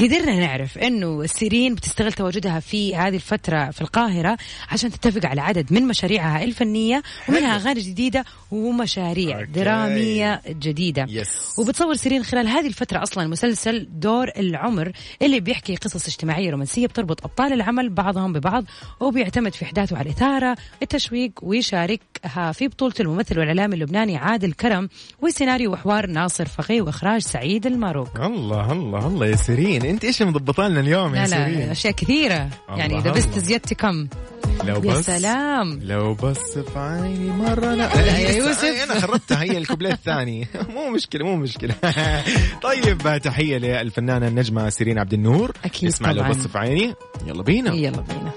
قدرنا 0.00 0.38
نعرف 0.38 0.78
إنه 0.78 1.26
سيرين 1.26 1.74
بتستغل 1.74 2.12
تواجدها 2.12 2.60
في 2.60 2.96
هذه 2.96 3.14
الفترة 3.14 3.70
في 3.70 3.80
القاهرة 3.80 4.36
عشان 4.70 4.90
تتفق 4.90 5.26
على 5.26 5.40
عدد 5.40 5.72
من 5.72 5.86
مشاريعها 5.86 6.44
الفنية 6.44 7.02
ومنها 7.28 7.56
أغاني 7.56 7.80
جديدة 7.80 8.24
ومشاريع 8.50 9.38
okay. 9.40 9.52
درامية 9.52 10.42
جديدة. 10.48 11.06
yes 11.08 11.54
وبتصور 11.58 11.94
سيرين 11.94 12.24
خلال 12.24 12.48
هذه 12.48 12.66
الفترة 12.66 13.02
أصلا 13.02 13.26
مسلسل 13.26 13.88
دور 13.90 14.28
العمر 14.36 14.92
اللي 15.22 15.40
بيحكي 15.40 15.76
قصص 15.76 16.06
اجتماعية 16.06 16.50
رومانسية 16.50 16.86
بتربط 16.86 17.24
أبطال 17.24 17.52
العمل 17.52 17.90
بعضهم 17.90 18.32
ببعض 18.32 18.64
وبيعتمد 19.00 19.54
في 19.54 19.64
أحداثه 19.64 19.96
على 19.96 20.06
الإثارة 20.10 20.56
التشويق 20.82 21.32
ويشاركها 21.42 22.52
في 22.52 22.68
بطولة 22.68 22.94
الممثل 23.00 23.38
والإعلامي 23.38 23.74
اللبناني 23.74 24.16
عادل 24.16 24.52
كرم 24.52 24.88
والسيناريو 25.22 25.72
وحوار 25.72 26.06
ناصر 26.06 26.46
فقيه 26.46 26.82
وإخراج 26.82 27.20
سعيد 27.20 27.66
الماروك. 27.66 28.16
الله 28.16 28.72
الله 28.72 29.06
الله 29.06 29.26
يا 29.26 29.36
سيرين. 29.36 29.83
انت 29.90 30.04
إيش 30.04 30.22
مضبطه 30.22 30.68
لنا 30.68 30.80
اليوم 30.80 31.14
يا 31.14 31.26
لا 31.26 31.26
لا 31.26 31.46
سيرين؟ 31.46 31.70
أشياء 31.70 31.92
كثيرة. 31.92 32.48
يعني. 32.68 33.08
از 33.08 33.50
يت 33.50 33.74
كم؟ 33.74 34.08
لو 34.64 34.74
يا 34.74 34.78
بس 34.78 35.06
سلام. 35.06 35.78
لو 35.82 36.14
بس 36.14 36.58
في 36.58 36.78
عيني 36.78 37.30
مرة 37.30 37.74
لا, 37.74 37.94
لا 37.94 38.18
يا 38.18 38.30
يوسف. 38.30 38.64
أنا 38.64 39.00
خربتها 39.00 39.42
هي 39.42 39.58
الكوبليه 39.58 39.90
الثاني. 39.90 40.48
مو 40.74 40.90
مشكلة 40.90 41.24
مو 41.24 41.36
مشكلة. 41.36 41.74
طيب 42.62 43.20
تحية 43.24 43.58
للفنانة 43.58 44.28
النجمة 44.28 44.68
سيرين 44.68 44.98
عبد 44.98 45.12
النور. 45.12 45.52
أكيد 45.64 45.88
نسمع 45.88 46.10
لو. 46.10 46.22
بس 46.22 46.46
في 46.46 46.58
عيني. 46.58 46.94
يلا 47.26 47.42
بينا. 47.42 47.74
يلا 47.74 48.00
بينا. 48.00 48.32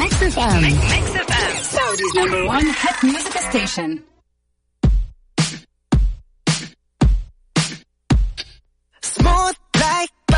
Mix 0.00 0.12
FM. 0.34 0.60
Mix 0.92 1.06
FM. 1.28 1.50
Saudi's 1.74 2.14
number 2.14 2.44
one 2.46 2.66
hit 2.66 2.96
music 3.02 3.38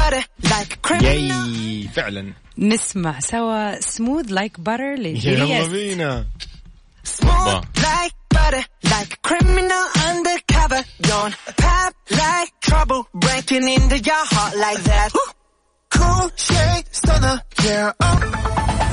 butter, 0.09 0.23
like 0.43 0.73
a 0.73 0.77
criminal. 0.87 1.47
ياي 1.47 1.87
فعلا 1.95 2.33
نسمع 2.57 3.19
سوا 3.19 3.79
سموث 3.81 4.25
لايك 4.31 4.59
باتر 4.59 4.83
يلا 4.83 5.07
لجيليس 5.09 5.67
بينا 5.67 6.25
Smooth 7.05 7.63
like 7.77 8.15
butter, 8.35 8.63
like 8.93 9.11
a 9.13 9.17
criminal 9.29 9.85
undercover. 10.09 10.81
Don't 11.01 11.35
pop 11.61 11.93
like 12.11 12.51
trouble, 12.61 13.07
breaking 13.13 13.67
into 13.75 13.97
your 13.99 14.23
heart 14.33 14.55
like 14.65 14.81
that. 14.89 15.09
Cool 15.95 16.29
shade 16.35 16.85
stunner, 16.91 17.37
yeah. 17.63 17.91
Oh. 17.99 18.88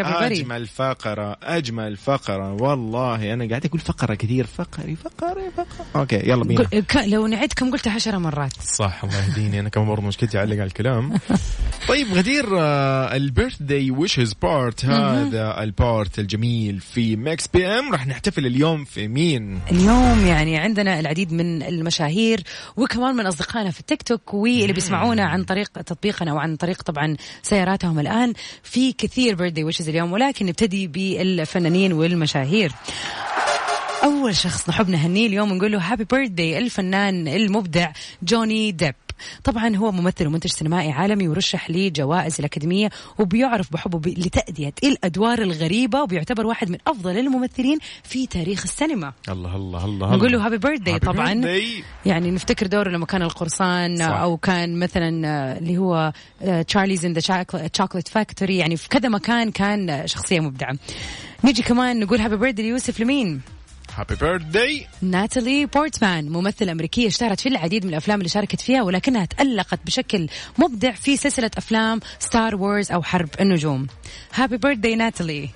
Everybody 0.00 0.22
أجمل 0.22 0.66
فقره 0.66 1.36
أجمل 1.42 1.96
فقرة. 1.96 2.52
والله 2.62 3.32
أنا 3.32 3.48
قاعد 3.48 3.66
أقول 3.66 3.80
فقرة 3.80 4.14
كثير. 4.14 4.46
فقري 4.46 4.96
فقري 4.96 5.50
فقره 5.56 5.86
okay 5.96 6.16
يلا 6.30 6.44
بينا. 6.44 6.62
قل- 6.62 7.10
لو 7.10 7.26
نعد 7.26 7.52
كم 7.56 7.70
قلتها 7.70 7.92
عشرة 7.92 8.18
مرات. 8.18 8.52
صح 8.62 9.04
الله 9.04 9.16
يهديني. 9.28 9.60
أنا 9.60 9.68
كمان 9.68 9.86
برضه 9.88 10.02
مشكلتي 10.06 10.38
اعلق 10.38 10.52
على 10.52 10.64
الكلام. 10.64 11.18
طيب 11.88 12.06
غدير 12.12 12.44
ال 13.16 13.62
birthday 13.62 13.90
wishes 13.90 14.32
part 14.42 14.84
هذا 14.84 15.62
البارت 15.62 16.18
الجميل 16.18 16.80
في 16.80 17.16
Mix 17.16 17.48
PM 17.48 17.92
راح 17.92 18.06
نحتفل 18.06 18.46
اليوم 18.46 18.84
في 18.84 19.08
مين؟ 19.08 19.60
اليوم 19.72 20.26
يعني 20.26 20.56
عندنا 20.58 21.00
العديد 21.00 21.32
من 21.32 21.62
المشاهير 21.62 22.42
وكمان 22.76 23.14
من 23.16 23.26
أصدقائنا 23.26 23.70
في 23.70 23.80
التيك 23.80 24.02
توك 24.02 24.34
واللي 24.34 24.72
بيسمعونا 24.72 25.24
عن 25.24 25.44
طريق 25.44 25.68
تطبيقنا 25.68 26.32
وعن 26.32 26.56
طريق 26.56 26.82
طبعا 26.82 27.16
سياراتهم 27.42 27.98
الآن. 27.98 28.32
في 28.62 28.92
كثير 28.92 29.34
birthday 29.34 29.64
wishes 29.64 29.87
اليوم 29.88 30.12
ولكن 30.12 30.46
نبتدي 30.46 30.86
بالفنانين 30.86 31.92
والمشاهير. 31.92 32.72
أول 34.04 34.36
شخص 34.36 34.68
نحب 34.68 34.88
نهنيه 34.88 35.26
اليوم 35.26 35.52
نقول 35.52 35.72
له 35.72 35.78
happy 35.78 36.04
birthday 36.04 36.58
الفنان 36.58 37.28
المبدع 37.28 37.92
جوني 38.22 38.72
ديب. 38.72 38.94
طبعا 39.44 39.76
هو 39.76 39.92
ممثل 39.92 40.26
ومنتج 40.26 40.50
سينمائي 40.50 40.92
عالمي 40.92 41.28
ورشح 41.28 41.70
لجوائز 41.70 42.36
الأكاديمية 42.38 42.90
وبيعرف 43.18 43.72
بحبه 43.72 44.10
لتأدية 44.10 44.72
الأدوار 44.84 45.38
الغريبة 45.42 46.02
وبيعتبر 46.02 46.46
واحد 46.46 46.70
من 46.70 46.78
أفضل 46.86 47.18
الممثلين 47.18 47.78
في 48.02 48.26
تاريخ 48.26 48.62
السينما. 48.62 49.12
الله 49.28 49.56
الله 49.56 49.84
الله 49.84 50.16
نقول 50.16 50.32
له 50.32 50.46
happy 50.46 50.58
birthday 50.58 50.98
طبعا. 50.98 51.42
birthday. 51.42 51.84
يعني 52.06 52.30
نفتكر 52.30 52.66
دوره 52.66 52.90
لما 52.90 53.06
كان 53.06 53.22
القرصان 53.22 53.96
صح. 53.96 54.04
أو 54.04 54.36
كان 54.36 54.78
مثلا 54.78 55.28
آه، 55.28 55.58
اللي 55.58 55.78
هو 55.78 56.12
Charlie 56.66 57.04
and 57.04 57.12
the 57.12 57.44
Chocolate 57.76 58.08
Factory 58.08 58.56
يعني 58.56 58.76
في 58.76 58.88
كذا 58.88 59.08
مكان 59.08 59.50
كان 59.50 60.06
شخصية 60.06 60.40
مبدعة. 60.40 60.76
نيجي 61.44 61.62
كمان 61.62 62.00
نقول 62.00 62.20
happy 62.20 62.36
birthday 62.36 62.62
ليوسف 62.62 63.00
لمين؟ 63.00 63.40
happy 63.94 64.14
birthday 64.14 64.86
ناتالي 65.02 65.66
بورتمان 65.66 66.28
ممثلة 66.28 66.72
أمريكية 66.72 67.06
اشتهرت 67.06 67.40
في 67.40 67.48
العديد 67.48 67.84
من 67.84 67.90
الأفلام 67.90 68.18
اللي 68.18 68.28
شاركت 68.28 68.60
فيها 68.60 68.82
ولكنها 68.82 69.24
تألقت 69.24 69.80
بشكل 69.86 70.28
مبدع 70.58 70.92
في 70.92 71.16
سلسلة 71.16 71.50
أفلام 71.56 72.00
Star 72.18 72.56
Wars 72.56 72.92
أو 72.92 73.02
حرب 73.02 73.28
النجوم. 73.40 73.86
happy 74.34 74.56
birthday 74.56 74.96
ناتالي 74.96 75.48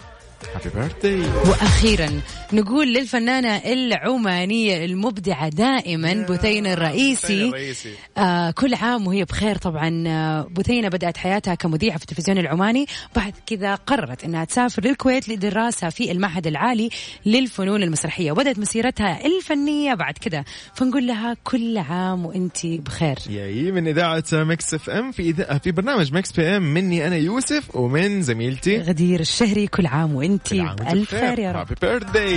happy 0.54 0.70
birthday 0.74 1.20
وأخيرا 1.20 2.20
نقول 2.52 2.94
للفنانة 2.94 3.56
العمانية 3.56 4.84
المبدعة 4.84 5.48
دائما 5.48 6.26
بثينه 6.30 6.72
الرئيسي. 6.72 7.48
الرئيسي. 7.48 7.94
آه 8.18 8.50
كل 8.50 8.74
عام 8.74 9.06
وهي 9.06 9.24
بخير 9.24 9.56
طبعا. 9.58 10.04
آه، 10.06 10.48
بثينه 10.50 10.88
بدأت 10.88 11.16
حياتها 11.16 11.54
كمذيعة 11.54 11.96
في 11.96 12.02
التلفزيون 12.02 12.38
العماني. 12.38 12.86
بعد 13.16 13.34
كذا 13.46 13.74
قررت 13.74 14.24
إنها 14.24 14.44
تسافر 14.44 14.84
للكويت 14.84 15.28
لدراسة 15.28 15.88
في 15.88 16.12
المعهد 16.12 16.46
العالي 16.46 16.90
للفنون 17.26 17.82
المسرحية. 17.82 18.32
وبدأت 18.32 18.58
مسيرتها 18.58 19.26
الفنية 19.26 19.94
بعد 19.94 20.18
كذا. 20.18 20.44
فنقول 20.74 21.06
لها 21.06 21.36
كل 21.44 21.78
عام 21.78 22.26
وانت 22.26 22.66
بخير. 22.66 23.18
yay 23.30 23.72
من 23.72 23.88
إذاعة 23.88 24.24
Mix 24.32 24.74
FM 24.74 25.12
في 25.12 25.22
إذا 25.22 25.58
في 25.58 25.72
برنامج 25.72 26.12
Mix 26.12 26.32
PM 26.32 26.62
مني 26.74 27.06
أنا 27.06 27.16
يوسف 27.16 27.76
ومن 27.76 28.22
زميلتي 28.22 28.78
غدير 28.78 29.20
الشهري 29.20 29.66
كل 29.66 29.86
عام 29.86 30.14
وانت 30.14 30.31
وأنت 30.32 30.82
بألف 30.82 31.10
خير 31.10 31.38
يا 31.38 31.52
رب. 31.52 31.58
happy 31.58 31.74
birthday 31.80 32.34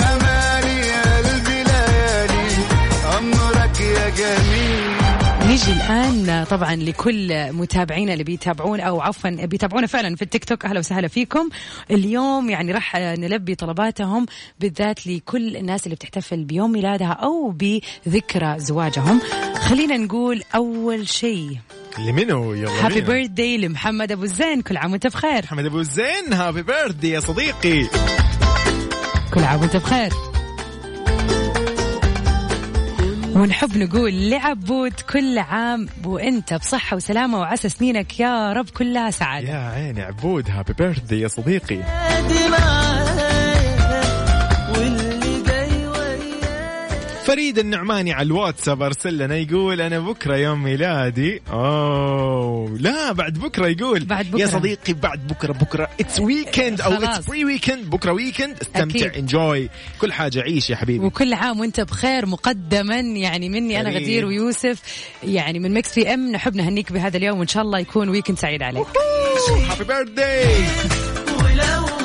امالي 0.00 0.92
قلبي 0.92 1.62
ليالي 1.62 2.48
عمرك 3.04 3.80
يا 3.80 4.08
جميل 4.10 4.98
نيجي 5.48 5.72
الآن 5.72 6.44
طبعا 6.50 6.74
لكل 6.76 7.52
متابعينا 7.52 8.12
اللي 8.12 8.24
بيتابعون 8.24 8.80
أو 8.80 9.00
عفوا 9.00 9.30
بيتابعونا 9.30 9.86
فعلا 9.86 10.16
في 10.16 10.22
التيك 10.22 10.44
توك. 10.44 10.64
أهلا 10.64 10.78
وسهلا 10.78 11.08
فيكم. 11.08 11.48
اليوم 11.90 12.50
يعني 12.50 12.72
راح 12.72 12.96
نلبي 12.96 13.54
طلباتهم 13.54 14.26
بالذات 14.60 15.06
لكل 15.06 15.56
الناس 15.56 15.84
اللي 15.84 15.94
بتحتفل 15.94 16.44
بيوم 16.44 16.72
ميلادها 16.72 17.12
أو 17.12 17.50
بذكرى 17.50 18.54
زواجهم. 18.60 19.20
خلينا 19.54 19.96
نقول 19.96 20.42
أول 20.54 21.08
شيء 21.08 21.58
لمنو 21.98 22.54
يلا 22.54 22.86
هابي 22.86 22.94
بينا. 22.94 23.06
بيرثدي 23.06 23.56
لمحمد 23.56 24.12
أبو 24.12 24.22
الزين. 24.22 24.62
كل 24.62 24.76
عام 24.76 24.92
وأنت 24.92 25.06
بخير. 25.06 25.42
محمد 25.44 25.66
أبو 25.66 25.82
زين 25.82 26.32
هابي 26.32 26.62
بيرثدي 26.62 27.10
يا 27.10 27.20
صديقي. 27.20 27.86
كل 29.34 29.44
عام 29.44 29.60
وأنت 29.60 29.76
بخير. 29.76 30.12
ونحب 33.36 33.76
نقول 33.76 34.30
لعبود 34.30 34.92
كل 34.92 35.38
عام 35.38 35.88
وأنت 36.04 36.54
بصحة 36.54 36.96
وسلامة 36.96 37.38
وعسى 37.38 37.68
سنينك 37.68 38.20
يا 38.20 38.52
رب 38.52 38.68
كلها 38.68 39.10
سعادة. 39.10 39.48
يا 39.48 39.70
عيني 39.70 40.02
عبود 40.02 40.50
happy 40.50 40.72
birthday 40.72 41.20
يا 41.20 41.28
صديقي. 41.28 41.78
فريد 47.28 47.58
النعماني 47.58 48.12
على 48.12 48.26
الواتساب 48.26 48.82
أرسل 48.82 49.18
لنا 49.18 49.36
يقول 49.36 49.80
أنا 49.80 49.98
بكرة 49.98 50.36
يوم 50.36 50.62
ميلادي. 50.62 51.42
أوه. 51.50 52.78
لا 52.78 53.12
بعد 53.12 53.32
بكرة 53.32 53.66
يقول. 53.66 54.04
بعد 54.04 54.26
بكرة. 54.30 54.40
يا 54.40 54.46
صديقي 54.46 54.92
بعد 54.92 55.26
بكرة 55.26 55.52
بكرة. 55.52 55.88
it's 56.00 56.20
weekend 56.20 56.80
أو. 56.80 56.92
it's 56.92 57.26
pre 57.26 57.44
weekend 57.44 57.90
بكرة 57.90 58.12
weekend 58.12 58.56
استمتع 58.62 59.06
أكيد. 59.06 59.16
enjoy 59.16 59.68
كل 60.00 60.12
حاجة 60.12 60.40
عيش 60.40 60.70
يا 60.70 60.76
حبيبي. 60.76 61.06
وكل 61.06 61.32
عام 61.32 61.60
وأنت 61.60 61.80
بخير 61.80 62.26
مقدما. 62.26 62.96
يعني 63.00 63.48
مني 63.48 63.80
أنا. 63.80 63.90
غدير 63.90 64.26
ويوسف. 64.26 64.82
يعني 65.22 65.58
من 65.58 65.74
Mix 65.74 65.94
PM 65.98 66.32
نحب 66.32 66.56
نهنيك 66.56 66.92
بهذا 66.92 67.16
اليوم. 67.16 67.38
وإن 67.38 67.48
شاء 67.48 67.62
الله 67.62 67.78
يكون 67.78 68.08
weekend 68.08 68.38
سعيد 68.38 68.62
عليك. 68.62 68.86
happy 69.70 69.84
birthday 69.84 70.64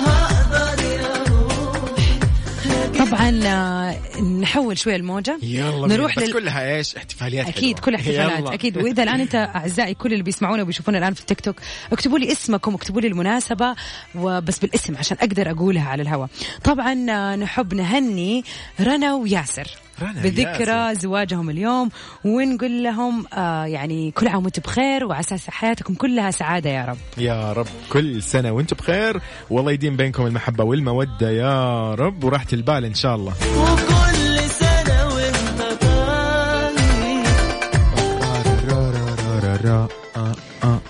طبعا 3.17 3.39
آه، 3.45 4.21
نحول 4.21 4.77
شوية 4.77 4.95
الموجة. 4.95 5.37
يلا 5.43 5.87
نروح 5.87 6.15
بس 6.15 6.23
لل... 6.23 6.33
كلها 6.33 6.75
إيش؟ 6.75 6.95
احتفاليات 6.95 7.47
أكيد 7.47 7.75
حلوة. 7.75 7.85
كل 7.85 7.95
احتفالات 7.95 8.39
يلا. 8.39 8.53
أكيد. 8.53 8.77
وإذا 8.77 9.03
الآن 9.03 9.19
أنت 9.19 9.35
أعزائي 9.35 9.93
كل 9.93 10.13
اللي 10.13 10.23
بيسمعونا 10.23 10.61
وبيشوفونا 10.61 10.97
الآن 10.97 11.13
في 11.13 11.21
التيك 11.21 11.41
توك 11.41 11.55
اكتبوا 11.91 12.19
لي 12.19 12.31
اسمكم 12.31 12.73
اكتبوا 12.75 13.01
لي 13.01 13.07
المناسبة 13.07 13.75
وبس 14.15 14.59
بالاسم 14.59 14.97
عشان 14.97 15.17
أقدر 15.21 15.51
أقولها 15.51 15.89
على 15.89 16.01
الهواء. 16.01 16.29
طبعا 16.63 17.05
آه، 17.09 17.35
نحب 17.35 17.73
نهني 17.73 18.43
رنا 18.81 19.13
وياسر. 19.13 19.67
بذكرى 20.01 20.95
زواجهم 20.95 21.49
اليوم 21.49 21.89
ونقول 22.25 22.83
لهم 22.83 23.25
آه 23.33 23.65
يعني 23.65 24.11
كل 24.11 24.27
عام 24.27 24.43
وأنتم 24.43 24.61
بخير 24.61 25.05
وعسى 25.05 25.51
حياتكم 25.51 25.93
كلها 25.93 26.31
سعادة 26.31 26.69
يا 26.69 26.85
رب. 26.85 26.97
يا 27.17 27.53
رب 27.53 27.67
كل 27.91 28.23
سنة 28.23 28.51
وأنتم 28.51 28.75
بخير 28.75 29.21
والله 29.49 29.71
يديم 29.71 29.95
بينكم 29.97 30.25
المحبة 30.25 30.63
والمودة 30.63 31.29
يا 31.31 31.93
رب 31.95 32.23
وراحة 32.23 32.47
البال 32.53 32.85
إن 32.85 32.93
شاء 32.93 33.15
الله. 33.15 33.33
وكل 33.33 34.49
سنة 34.49 35.07
وانت 35.15 35.43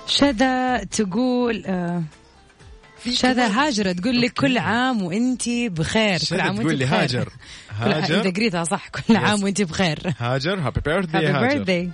شذا 0.07 0.77
تقول 0.83 1.63
آه 1.65 2.03
شذا 3.11 3.47
هاجر 3.47 3.91
تقول 3.91 4.21
لك 4.21 4.33
كل 4.33 4.57
عام 4.57 5.01
وانت 5.03 5.49
بخير 5.49 6.19
كل 6.29 6.41
عام 6.41 6.57
وانت 6.57 6.83
بخير. 6.83 7.01
هاجر. 7.01 7.29
هاجر. 7.79 8.21
إذا 8.21 8.29
قريتها 8.29 8.63
صح 8.63 8.87
كل 8.87 9.15
عام 9.15 9.43
وانت 9.43 9.61
بخير. 9.61 10.13
هاجر؟ 10.19 10.59
happy 10.59 10.81
birthday 10.85 11.17
happy 11.17 11.27
هاجر. 11.27 11.47
birthday 11.47 11.91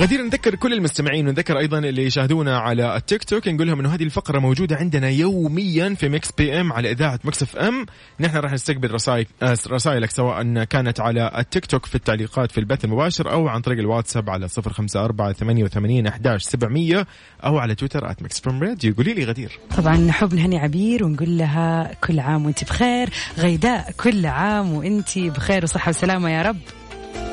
غدير 0.00 0.22
نذكر 0.22 0.54
كل 0.54 0.72
المستمعين 0.72 1.28
ونذكر 1.28 1.58
أيضا 1.58 1.78
اللي 1.78 2.04
يشاهدونا 2.06 2.58
على 2.58 2.96
التيك 2.96 3.24
توك 3.24 3.48
نقول 3.48 3.66
لهم 3.66 3.80
إنه 3.80 3.94
هذه 3.94 4.02
الفقرة 4.02 4.38
موجودة 4.38 4.76
عندنا 4.76 5.08
يوميا 5.08 5.94
في 5.94 6.08
Mix 6.08 6.32
PM 6.32 6.72
على 6.72 6.90
إذاعة 6.90 7.20
Mix 7.24 7.42
FM. 7.42 7.86
نحن 8.20 8.36
راح 8.36 8.52
نستقبل 8.52 8.90
رسائل 8.90 9.26
آه، 9.42 9.56
رسائلك 9.68 10.10
سواء 10.10 10.64
كانت 10.64 11.00
على 11.00 11.30
التيك 11.38 11.66
توك 11.66 11.86
في 11.86 11.94
التعليقات 11.94 12.52
في 12.52 12.58
البث 12.58 12.84
المباشر 12.84 13.32
أو 13.32 13.48
عن 13.48 13.60
طريق 13.60 13.78
الواتساب 13.78 14.30
على 14.30 14.48
054 14.58 15.32
88 15.32 16.06
11 16.06 16.38
700 16.50 17.06
أو 17.44 17.58
على 17.58 17.74
تويتر 17.74 18.10
at 18.10 18.22
Mix 18.22 18.40
FM 18.40 18.62
Radio 18.62 18.94
قولي 18.94 19.14
لي 19.14 19.24
غدير. 19.24 19.58
طبعا 19.76 19.96
نحب 19.96 20.34
نهني 20.34 20.58
عبير 20.58 21.04
ونقول 21.04 21.38
لها 21.38 21.94
كل 22.04 22.20
عام 22.20 22.46
وأنت 22.46 22.64
بخير 22.64 23.10
غيداء 23.38 23.92
كل 23.96 24.26
عام 24.26 24.72
وأنت 24.72 25.18
بخير 25.18 25.62
وصحة 25.64 25.88
وسلامة 25.88 26.30
يا 26.30 26.42
رب. 26.42 26.58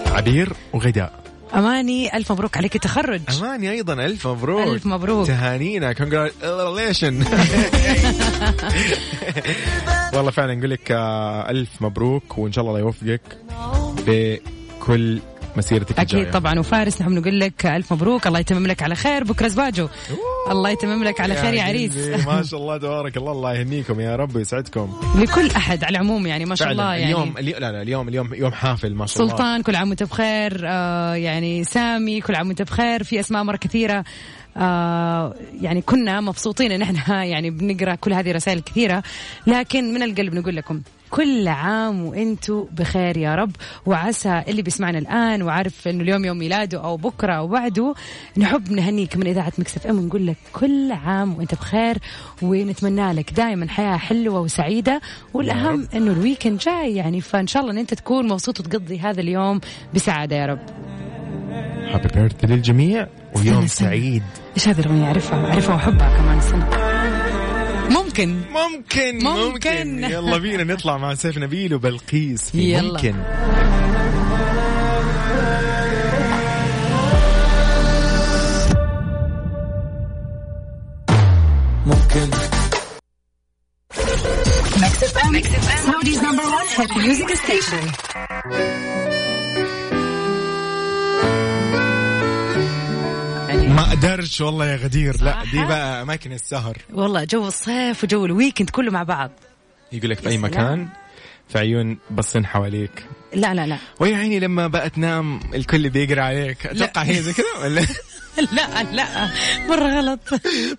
عبير 0.07 0.53
وغيداء 0.73 1.22
أماني 1.55 2.17
ألف 2.17 2.31
مبروك 2.31 2.57
عليك 2.57 2.75
التخرج. 2.75 3.21
أماني 3.39 3.71
أيضا 3.71 3.93
ألف 3.93 4.27
مبروك. 4.27 4.67
ألف 4.67 4.85
مبروك. 4.85 5.27
تهانينا 5.27 5.93
congratulations 5.93 7.23
والله 10.13 10.31
فعلا 10.31 10.55
نقول 10.55 10.69
لك 10.69 10.91
آه، 10.91 11.49
ألف 11.49 11.69
مبروك 11.81 12.37
وإن 12.37 12.51
شاء 12.51 12.65
الله 12.65 12.77
الله 12.77 12.85
يوفقك 12.85 13.21
بكل 14.07 15.19
مسيرتك 15.57 15.99
أكيد 15.99 16.15
الجاية. 16.19 16.31
طبعا. 16.31 16.59
وفارس 16.59 17.01
نحب 17.01 17.11
نقول 17.11 17.39
لك 17.39 17.65
ألف 17.65 17.93
مبروك. 17.93 18.27
الله 18.27 18.39
يتمم 18.39 18.67
لك 18.67 18.83
على 18.83 18.95
خير. 18.95 19.23
بكرة 19.23 19.47
زواجه 19.47 19.89
الله 20.51 20.69
يتمم 20.69 21.03
لك 21.03 21.21
على 21.21 21.35
خير 21.35 21.53
يا 21.53 21.63
عريس. 21.63 21.97
ما 22.27 22.43
شاء 22.43 22.59
الله 22.59 22.77
تبارك 22.77 23.17
الله. 23.17 23.31
الله 23.31 23.53
يهنيكم 23.53 23.99
يا 23.99 24.15
رب 24.15 24.35
ويسعدكم. 24.35 24.93
لكل 25.15 25.49
أحد 25.51 25.83
على 25.83 25.97
العموم 25.97 26.27
يعني 26.27 26.45
ما 26.45 26.55
شاء 26.55 26.71
الله 26.71 26.95
يعني. 26.95 27.05
اليوم 27.05 27.33
اليوم 27.37 27.59
لا 27.59 27.71
لا 27.71 27.81
اليوم 27.81 28.07
اليوم 28.07 28.33
يوم 28.33 28.51
حافل 28.51 28.95
ما 28.95 29.05
شاء 29.05 29.23
الله. 29.23 29.31
سلطان 29.31 29.61
كل 29.61 29.75
عام 29.75 29.89
وانت 29.89 30.03
بخير. 30.03 30.61
آه 30.65 31.13
يعني 31.15 31.63
سامي 31.63 32.21
كل 32.21 32.35
عام 32.35 32.47
وانت 32.47 32.61
بخير. 32.61 33.03
في 33.03 33.19
أسماء 33.19 33.43
مرة 33.43 33.57
كثيرة. 33.57 34.03
آه 34.57 35.33
يعني 35.61 35.81
كنا 35.81 36.21
مبسوطين 36.21 36.71
إن 36.71 36.81
إحنا 36.81 37.23
يعني 37.33 37.49
بنقرأ 37.49 37.95
كل 37.95 38.13
هذه 38.13 38.31
الرسائل 38.31 38.57
الكثيره 38.57 39.03
لكن 39.47 39.93
من 39.93 40.03
القلب 40.03 40.33
نقول 40.33 40.55
لكم 40.55 40.81
كل 41.13 41.47
عام 41.47 42.05
وأنتم 42.05 42.65
بخير 42.71 43.17
يا 43.17 43.35
رب. 43.35 43.51
وعسى 43.85 44.43
اللي 44.47 44.61
بيسمعنا 44.61 44.97
الآن 44.97 45.41
وعارف 45.41 45.87
إنه 45.87 46.03
اليوم 46.03 46.25
يوم 46.25 46.37
ميلاده 46.37 46.83
أو 46.83 46.97
بكرة 46.97 47.33
أو 47.33 47.47
بعده 47.47 47.93
نحب 48.37 48.71
نهنيك 48.71 49.17
من 49.17 49.27
إذاعة 49.27 49.53
Mix 49.57 49.87
FM 49.87 49.99
ونقول 49.99 50.27
لك 50.27 50.37
كل 50.53 50.91
عام 50.91 51.37
وأنت 51.37 51.55
بخير 51.55 51.97
ونتمنى 52.41 53.13
لك 53.13 53.33
دائما 53.33 53.69
حياة 53.69 53.97
حلوة 53.97 54.39
وسعيدة. 54.39 55.01
والأهم 55.33 55.87
إنه 55.95 56.11
ال 56.11 56.17
weekend 56.17 56.57
جاي 56.57 56.95
يعني 56.95 57.21
فإن 57.21 57.47
شاء 57.47 57.61
الله 57.61 57.73
إن 57.73 57.77
أنت 57.77 57.93
تكون 57.93 58.27
مبسوط 58.27 58.59
وتقضي 58.59 58.99
هذا 58.99 59.21
اليوم 59.21 59.61
بسعادة 59.93 60.35
يا 60.35 60.45
رب. 60.45 60.59
happy 61.91 62.07
birthday 62.15 62.47
للجميع 62.47 63.07
ويوم. 63.35 63.67
سعيد. 63.67 64.23
إيش 64.55 64.67
هذه 64.67 64.79
الأغنية؟ 64.79 65.05
أعرفها 65.05 65.49
أعرفها 65.49 65.75
وأحبها 65.75 66.17
كمان 66.17 66.37
استنى. 66.37 66.92
ممكن 67.89 68.41
ممكن 68.51 69.19
ممكن. 69.23 70.03
يلا 70.03 70.37
بينا 70.37 70.63
نطلع 70.63 70.97
مع 70.97 71.15
سيف 71.15 71.37
نبيل 71.37 71.73
وبلقيس 71.73 72.51
في 72.51 72.73
يلا. 72.73 72.91
ممكن 72.91 73.15
ممكن 81.85 82.29
Saudi's 85.85 86.21
number 86.21 86.47
one 86.59 86.67
hit 86.75 86.91
music 87.03 87.29
station. 87.43 87.83
ما 93.69 93.81
أقدرش 93.89 94.41
والله 94.41 94.65
يا 94.65 94.75
غدير. 94.75 95.23
لا؟ 95.23 95.43
دي 95.51 95.65
بقى 95.65 96.01
أماكن 96.01 96.31
السهر. 96.31 96.77
والله 96.93 97.23
جو 97.23 97.47
الصيف 97.47 98.03
وجو 98.03 98.25
ال 98.25 98.31
weekend 98.31 98.69
كله 98.69 98.91
مع 98.91 99.03
بعض. 99.03 99.31
يقول 99.91 100.09
لك 100.09 100.19
في 100.19 100.29
أي. 100.29 100.37
مكان 100.37 100.87
في 101.49 101.59
عيون 101.59 101.97
باصين 102.09 102.45
حواليك. 102.45 103.05
لا 103.33 103.53
لا 103.53 103.65
لا. 103.67 103.77
ويا 103.99 104.17
عيني 104.17 104.39
لما 104.39 104.67
بقى 104.67 104.89
تنام 104.89 105.39
الكل 105.55 105.89
بيقرأ 105.89 106.21
عليك. 106.21 106.65
أتوقع 106.65 107.01
هي 107.03 107.13
زي 107.21 107.33
كذا 107.33 107.45
ولا؟ 107.63 107.81
لا 108.55 108.83
لا. 108.83 109.05
مرة 109.69 109.99
غلط. 109.99 110.19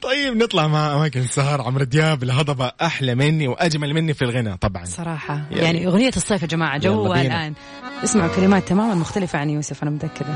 طيب 0.03 0.37
نطلع 0.37 0.67
مع 0.69 0.95
أماكن 0.95 1.21
السهر 1.21 1.63
عمرو 1.63 1.85
دياب 1.85 2.23
الهضبة 2.23 2.73
أحلى 2.83 3.15
مني 3.15 3.49
وأجمل 3.49 3.95
مني 3.95 4.15
في 4.15 4.23
الغنى 4.23 4.57
طبعا. 4.57 4.85
صراحة. 4.85 5.35
يعني- 5.51 5.63
يعني 5.65 5.87
أغنية 5.87 6.11
الصيف 6.17 6.43
يا 6.43 6.47
جماعة 6.47 6.79
جوها 6.79 7.23
بينا. 7.23 7.37
الآن. 7.37 7.55
اسمعوا 8.05 8.37
كلمات 8.37 8.69
تماما 8.69 8.95
مختلفة 8.95 9.39
عن 9.39 9.51
يوسف 9.51 9.83
أنا 9.83 9.91
متأكدة. 9.91 10.35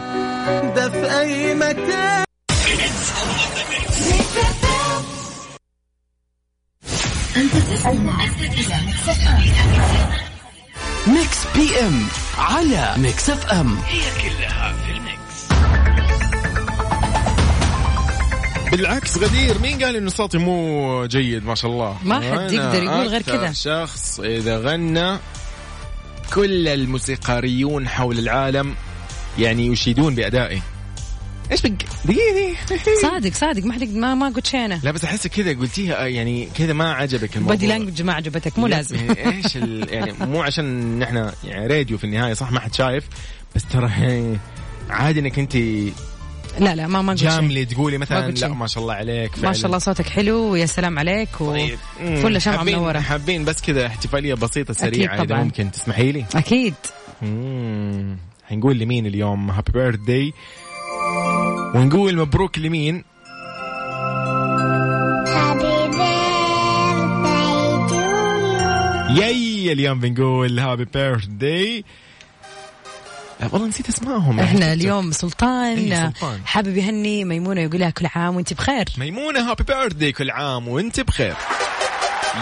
ده 0.74 0.90
في 0.90 1.20
أي 1.20 1.54
مكان. 1.54 2.24
Mix 11.06 11.46
PM 11.54 12.06
على 12.38 12.94
Mix 12.96 13.30
FM. 13.30 13.78
هي 13.86 14.00
كلها 14.22 14.72
في 14.72 14.92
ال 14.92 15.06
mix 15.06 15.48
بالعكس 18.70 19.18
غدير 19.18 19.58
مين 19.58 19.84
قال 19.84 19.96
إنه 19.96 20.10
صوتي 20.10 20.38
مو 20.38 21.06
جيد؟ 21.06 21.44
ما 21.44 21.54
شاء 21.54 21.70
الله. 21.70 21.96
ما 22.02 22.14
حد 22.14 22.52
يقدر 22.52 22.82
يقول 22.82 23.06
غير 23.08 23.22
كذا. 23.22 23.52
شخص 23.52 24.20
إذا 24.20 24.58
غنى 24.58 25.18
كل 26.34 26.68
الموسيقاريون 26.68 27.88
حول 27.88 28.18
العالم 28.18 28.74
يعني 29.38 29.66
يشيدون 29.66 30.14
بادائي 30.14 30.62
إيش 31.52 31.62
بق 31.62 31.70
دقيقة 32.04 32.56
صادق 33.02 33.32
صادق 33.32 33.64
ما 33.64 33.72
حد 33.72 33.94
ما 33.94 34.14
ما 34.14 34.28
قلت 34.28 34.46
شيء 34.46 34.64
أنا. 34.64 34.80
لا 34.82 34.90
بس 34.90 35.04
احسك 35.04 35.30
كذا 35.30 35.52
قلتيها 35.52 36.06
يعني 36.06 36.48
كذا 36.54 36.72
ما 36.72 36.92
عجبك 36.92 37.36
الموضوع. 37.36 37.54
بادي 37.56 37.66
لانجوج 37.66 38.02
ما 38.02 38.12
عجبتك 38.12 38.58
مو 38.58 38.66
لا، 38.66 38.76
لازم. 38.76 38.96
يعني 38.96 39.36
إيش 39.36 39.56
ال... 39.56 39.86
يعني 39.94 40.12
مو 40.20 40.42
عشان 40.42 40.98
نحن 40.98 41.30
يعني 41.44 41.66
راديو 41.66 41.98
في 41.98 42.04
النهاية 42.04 42.32
صح؟ 42.34 42.50
ما 42.52 42.60
حد 42.60 42.74
شايف. 42.74 43.04
بس 43.56 43.64
ترى 43.64 43.86
يعني 44.00 44.38
عادي 44.90 45.20
إنك 45.20 45.38
أنت 45.38 45.56
لا 46.58 46.74
لا 46.74 46.86
ما 46.86 47.02
ما 47.02 47.14
جاملة 47.14 47.64
تقولي 47.64 47.98
مثلا 47.98 48.30
لا. 48.30 48.48
ما 48.48 48.66
شاء 48.66 48.82
الله 48.82 48.94
عليك 48.94 49.30
ما 49.36 49.42
فعلاً. 49.42 49.52
شاء 49.52 49.66
الله 49.66 49.78
صوتك 49.78 50.08
حلو 50.08 50.36
ويا 50.52 50.66
سلام 50.66 50.98
عليك 50.98 51.28
طيب. 51.38 51.78
وفل 52.02 52.40
شمعة 52.40 52.56
حابين- 52.58 52.76
منورة 52.78 52.98
حابين 53.00 53.44
بس 53.44 53.62
كذا 53.62 53.86
احتفالية 53.86 54.34
بسيطة 54.34 54.74
سريعة 54.74 55.14
إذا 55.14 55.24
طبعاً. 55.24 55.42
ممكن 55.42 55.70
تسمحي 55.70 56.12
لي. 56.12 56.24
أكيد. 56.34 56.74
مم. 57.22 58.16
حنقول 58.48 58.78
لمين 58.78 59.06
اليوم؟ 59.06 59.50
هابي 59.50 59.72
بيرثدي 59.72 60.34
ونقول 61.74 62.16
مبروك 62.16 62.58
لمين؟ 62.58 63.04
ياي 69.16 69.72
اليوم 69.72 70.00
بنقول 70.00 70.58
هابي 70.58 70.84
بيرثدي 70.84 71.84
والله 73.52 73.68
نسيت 73.68 73.88
اسمائهم. 73.88 74.40
إحنا 74.40 74.72
اليوم 74.72 75.12
سلطان, 75.12 75.78
إيه، 75.78 76.06
سلطان. 76.06 76.40
حابب 76.46 76.76
يهني 76.76 77.24
ميمونة 77.24 77.60
يقول 77.60 77.80
لها 77.80 77.90
كل 77.90 78.06
عام 78.14 78.36
وانت 78.36 78.52
بخير. 78.52 78.84
ميمونة 78.98 79.50
هابي 79.50 79.64
بيرثدي 79.64 80.12
كل 80.12 80.30
عام 80.30 80.68
وانت 80.68 81.00
بخير. 81.00 81.34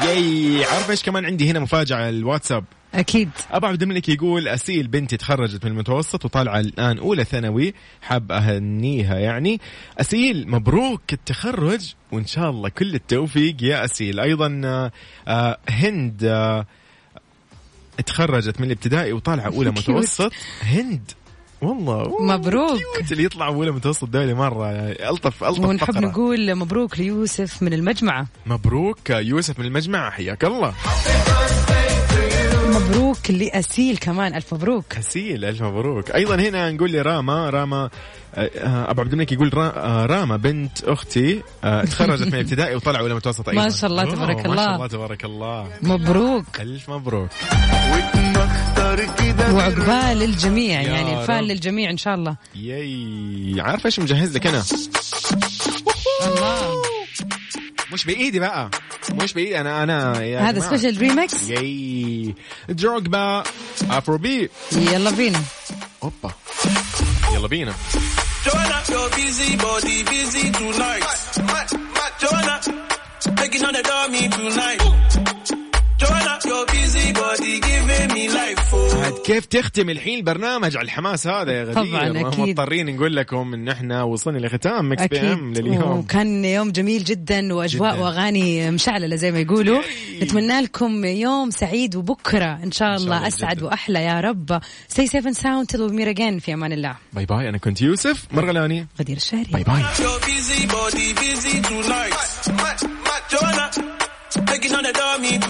ياي 0.04 0.64
عارف 0.64 0.90
إيش 0.90 1.02
كمان 1.02 1.24
عندي 1.24 1.50
هنا 1.50 1.60
مفاجأة 1.60 1.96
على 1.96 2.08
الواتساب؟ 2.08 2.64
أكيد 2.96 3.30
أبو 3.50 3.66
عبد 3.66 3.82
الملك 3.82 4.08
يقول 4.08 4.48
أسيل 4.48 4.88
بنتي 4.88 5.16
تخرجت 5.16 5.64
من 5.64 5.70
المتوسط 5.70 6.24
وطالعة 6.24 6.60
الآن 6.60 6.98
أولى 6.98 7.24
ثانوي 7.24 7.74
حاب 8.02 8.32
أهنيها 8.32 9.18
يعني 9.18 9.60
أسيل 10.00 10.50
مبروك 10.50 11.12
التخرج 11.12 11.94
وإن 12.12 12.26
شاء 12.26 12.50
الله 12.50 12.68
كل 12.68 12.94
التوفيق 12.94 13.56
يا 13.62 13.84
أسيل 13.84 14.20
أيضا 14.20 14.62
آه، 15.28 15.58
هند 15.68 16.24
آه، 16.24 16.66
تخرجت 18.06 18.60
من 18.60 18.66
الابتدائي 18.66 19.12
وطالعة 19.12 19.46
أولى. 19.46 19.70
متوسط 19.80 20.32
هند 20.62 21.10
والله 21.62 22.22
مبروك. 22.22 22.78
كيوت 22.96 23.12
اللي 23.12 23.24
يطلع 23.24 23.46
أولى 23.46 23.70
متوسط 23.70 24.08
دولي 24.08 24.34
مرة 24.34 24.66
يعني 24.72 25.08
ألطف 25.08 25.44
ألطف 25.44 25.64
ونحب 25.64 25.86
فقرة. 25.86 26.00
نقول 26.00 26.54
مبروك 26.54 26.98
ليوسف 26.98 27.62
من 27.62 27.72
المجمعة 27.72 28.26
مبروك 28.46 29.10
يوسف 29.10 29.58
من 29.58 29.66
المجمع 29.66 30.10
حياك 30.10 30.44
الله 30.44 30.74
مبروك 32.86 33.30
لأسيل 33.30 33.96
كمان. 33.96 34.34
ألف 34.34 34.54
مبروك. 34.54 34.96
أسيل 34.96 35.44
ألف 35.44 35.62
مبروك. 35.62 36.10
أيضا 36.10 36.34
هنا 36.34 36.70
نقول 36.70 36.92
لراما 36.92 37.50
راما 37.50 37.90
آه، 38.34 38.50
آه، 38.58 38.90
أبو 38.90 39.00
عبد 39.00 39.12
الملك 39.12 39.32
يقول 39.32 39.50
آه، 39.54 40.06
راما 40.06 40.36
بنت 40.36 40.84
أختي 40.84 41.42
آه، 41.64 41.84
تخرجت 41.84 42.26
من 42.26 42.34
ابتدائي 42.34 42.74
وطلع 42.76 43.00
ولا 43.00 43.14
متوسط 43.14 43.48
أيضا. 43.48 43.62
ما 43.62 43.70
شاء 43.70 43.90
الله، 43.90 44.04
تبارك 44.04 44.36
ما 44.36 44.52
الله. 44.52 44.64
شاء 44.64 44.74
الله. 44.74 44.86
تبارك 44.86 45.24
الله. 45.24 45.68
مبروك. 45.82 46.60
ألف 46.60 46.90
مبروك. 46.90 47.28
وعقبال 49.52 50.22
الجميع 50.22 50.82
يعني 50.82 51.24
رب. 51.24 51.30
للجميع 51.30 51.90
إن 51.90 51.96
شاء 51.96 52.14
الله. 52.14 52.36
ياي 52.54 53.54
عارف 53.58 53.86
إيش 53.86 54.00
مجهز 54.00 54.36
لك 54.36 54.46
أنا؟ 54.46 54.62
الله. 56.26 56.65
مش 57.96 58.04
بإيدي 58.04 58.38
بقى. 58.40 58.70
مش 59.12 59.32
بإيدي. 59.32 59.60
أنا 59.60 59.82
أنا 59.82 60.22
يا 60.22 60.40
هذا. 60.40 60.60
special 60.60 60.98
remix 60.98 61.48
ياي. 61.48 62.34
Drogba 62.68 63.42
Afro 63.90 64.18
B 64.18 64.50
يلا 64.72 65.10
بينا. 65.10 65.40
أوبا. 66.02 66.32
يلا 67.34 67.48
بينا. 67.48 67.74
Joanna, 68.44 68.78
your 68.92 69.08
busy 69.16 69.50
body 69.64 69.96
busy 70.10 70.44
tonight. 70.58 71.04
Joanna, 72.20 72.56
taking 73.40 73.64
on 73.68 73.72
the 73.72 73.82
dummy 73.90 74.24
tonight. 74.28 75.35
عاد 79.06 79.18
كيف 79.24 79.46
تختم 79.46 79.90
الحين 79.90 80.18
البرنامج 80.18 80.76
على 80.76 80.84
الحماس 80.84 81.26
هذا 81.26 81.52
يا 81.52 81.64
غدير؟ 81.64 81.74
طبعاً، 81.74 82.08
ما 82.08 82.28
أكيد. 82.28 82.48
مضطرين 82.48 82.96
نقول 82.96 83.16
لكم 83.16 83.54
إن 83.54 83.68
إحنا 83.68 84.02
وصلنا 84.02 84.38
لختام 84.38 84.92
Mix 84.92 85.02
PM 85.02 85.52
لليوم. 85.52 85.98
وكان 85.98 86.44
يوم 86.44 86.70
جميل 86.70 87.04
جدا 87.04 87.54
وأجواء 87.54 87.94
جداً. 87.94 88.02
وأغاني 88.02 88.70
مشعللة 88.70 89.16
زي 89.16 89.32
ما 89.32 89.38
يقولوا. 89.38 89.82
نتمنى 90.22 90.60
لكم 90.60 91.04
يوم 91.04 91.50
سعيد 91.50 91.96
وبكرة. 91.96 92.58
إن 92.64 92.72
شاء 92.72 92.88
شاء 92.88 92.96
الله 92.96 93.16
الله 93.16 93.28
أسعد 93.28 93.56
جداً. 93.56 93.66
وأحلى 93.66 94.04
يا 94.04 94.20
رب. 94.20 94.60
And 94.96 95.36
so 95.36 95.68
until 95.68 95.80
we 95.88 95.92
meet 95.92 96.08
again. 96.16 96.38
في 96.40 96.54
أمان 96.54 96.72
الله. 96.72 96.96
bye 97.12 97.26
bye 97.26 97.48
أنا 97.48 97.58
كنت 97.58 97.82
يوسف. 97.82 98.26
مرغلاني 98.32 98.86
غدير 99.00 99.16
الشهري. 99.16 99.50
bye 99.52 99.62
bye 99.62 99.82
taking 104.36 104.74
on 104.78 104.82
the 104.82 104.92
dummy. 104.92 105.36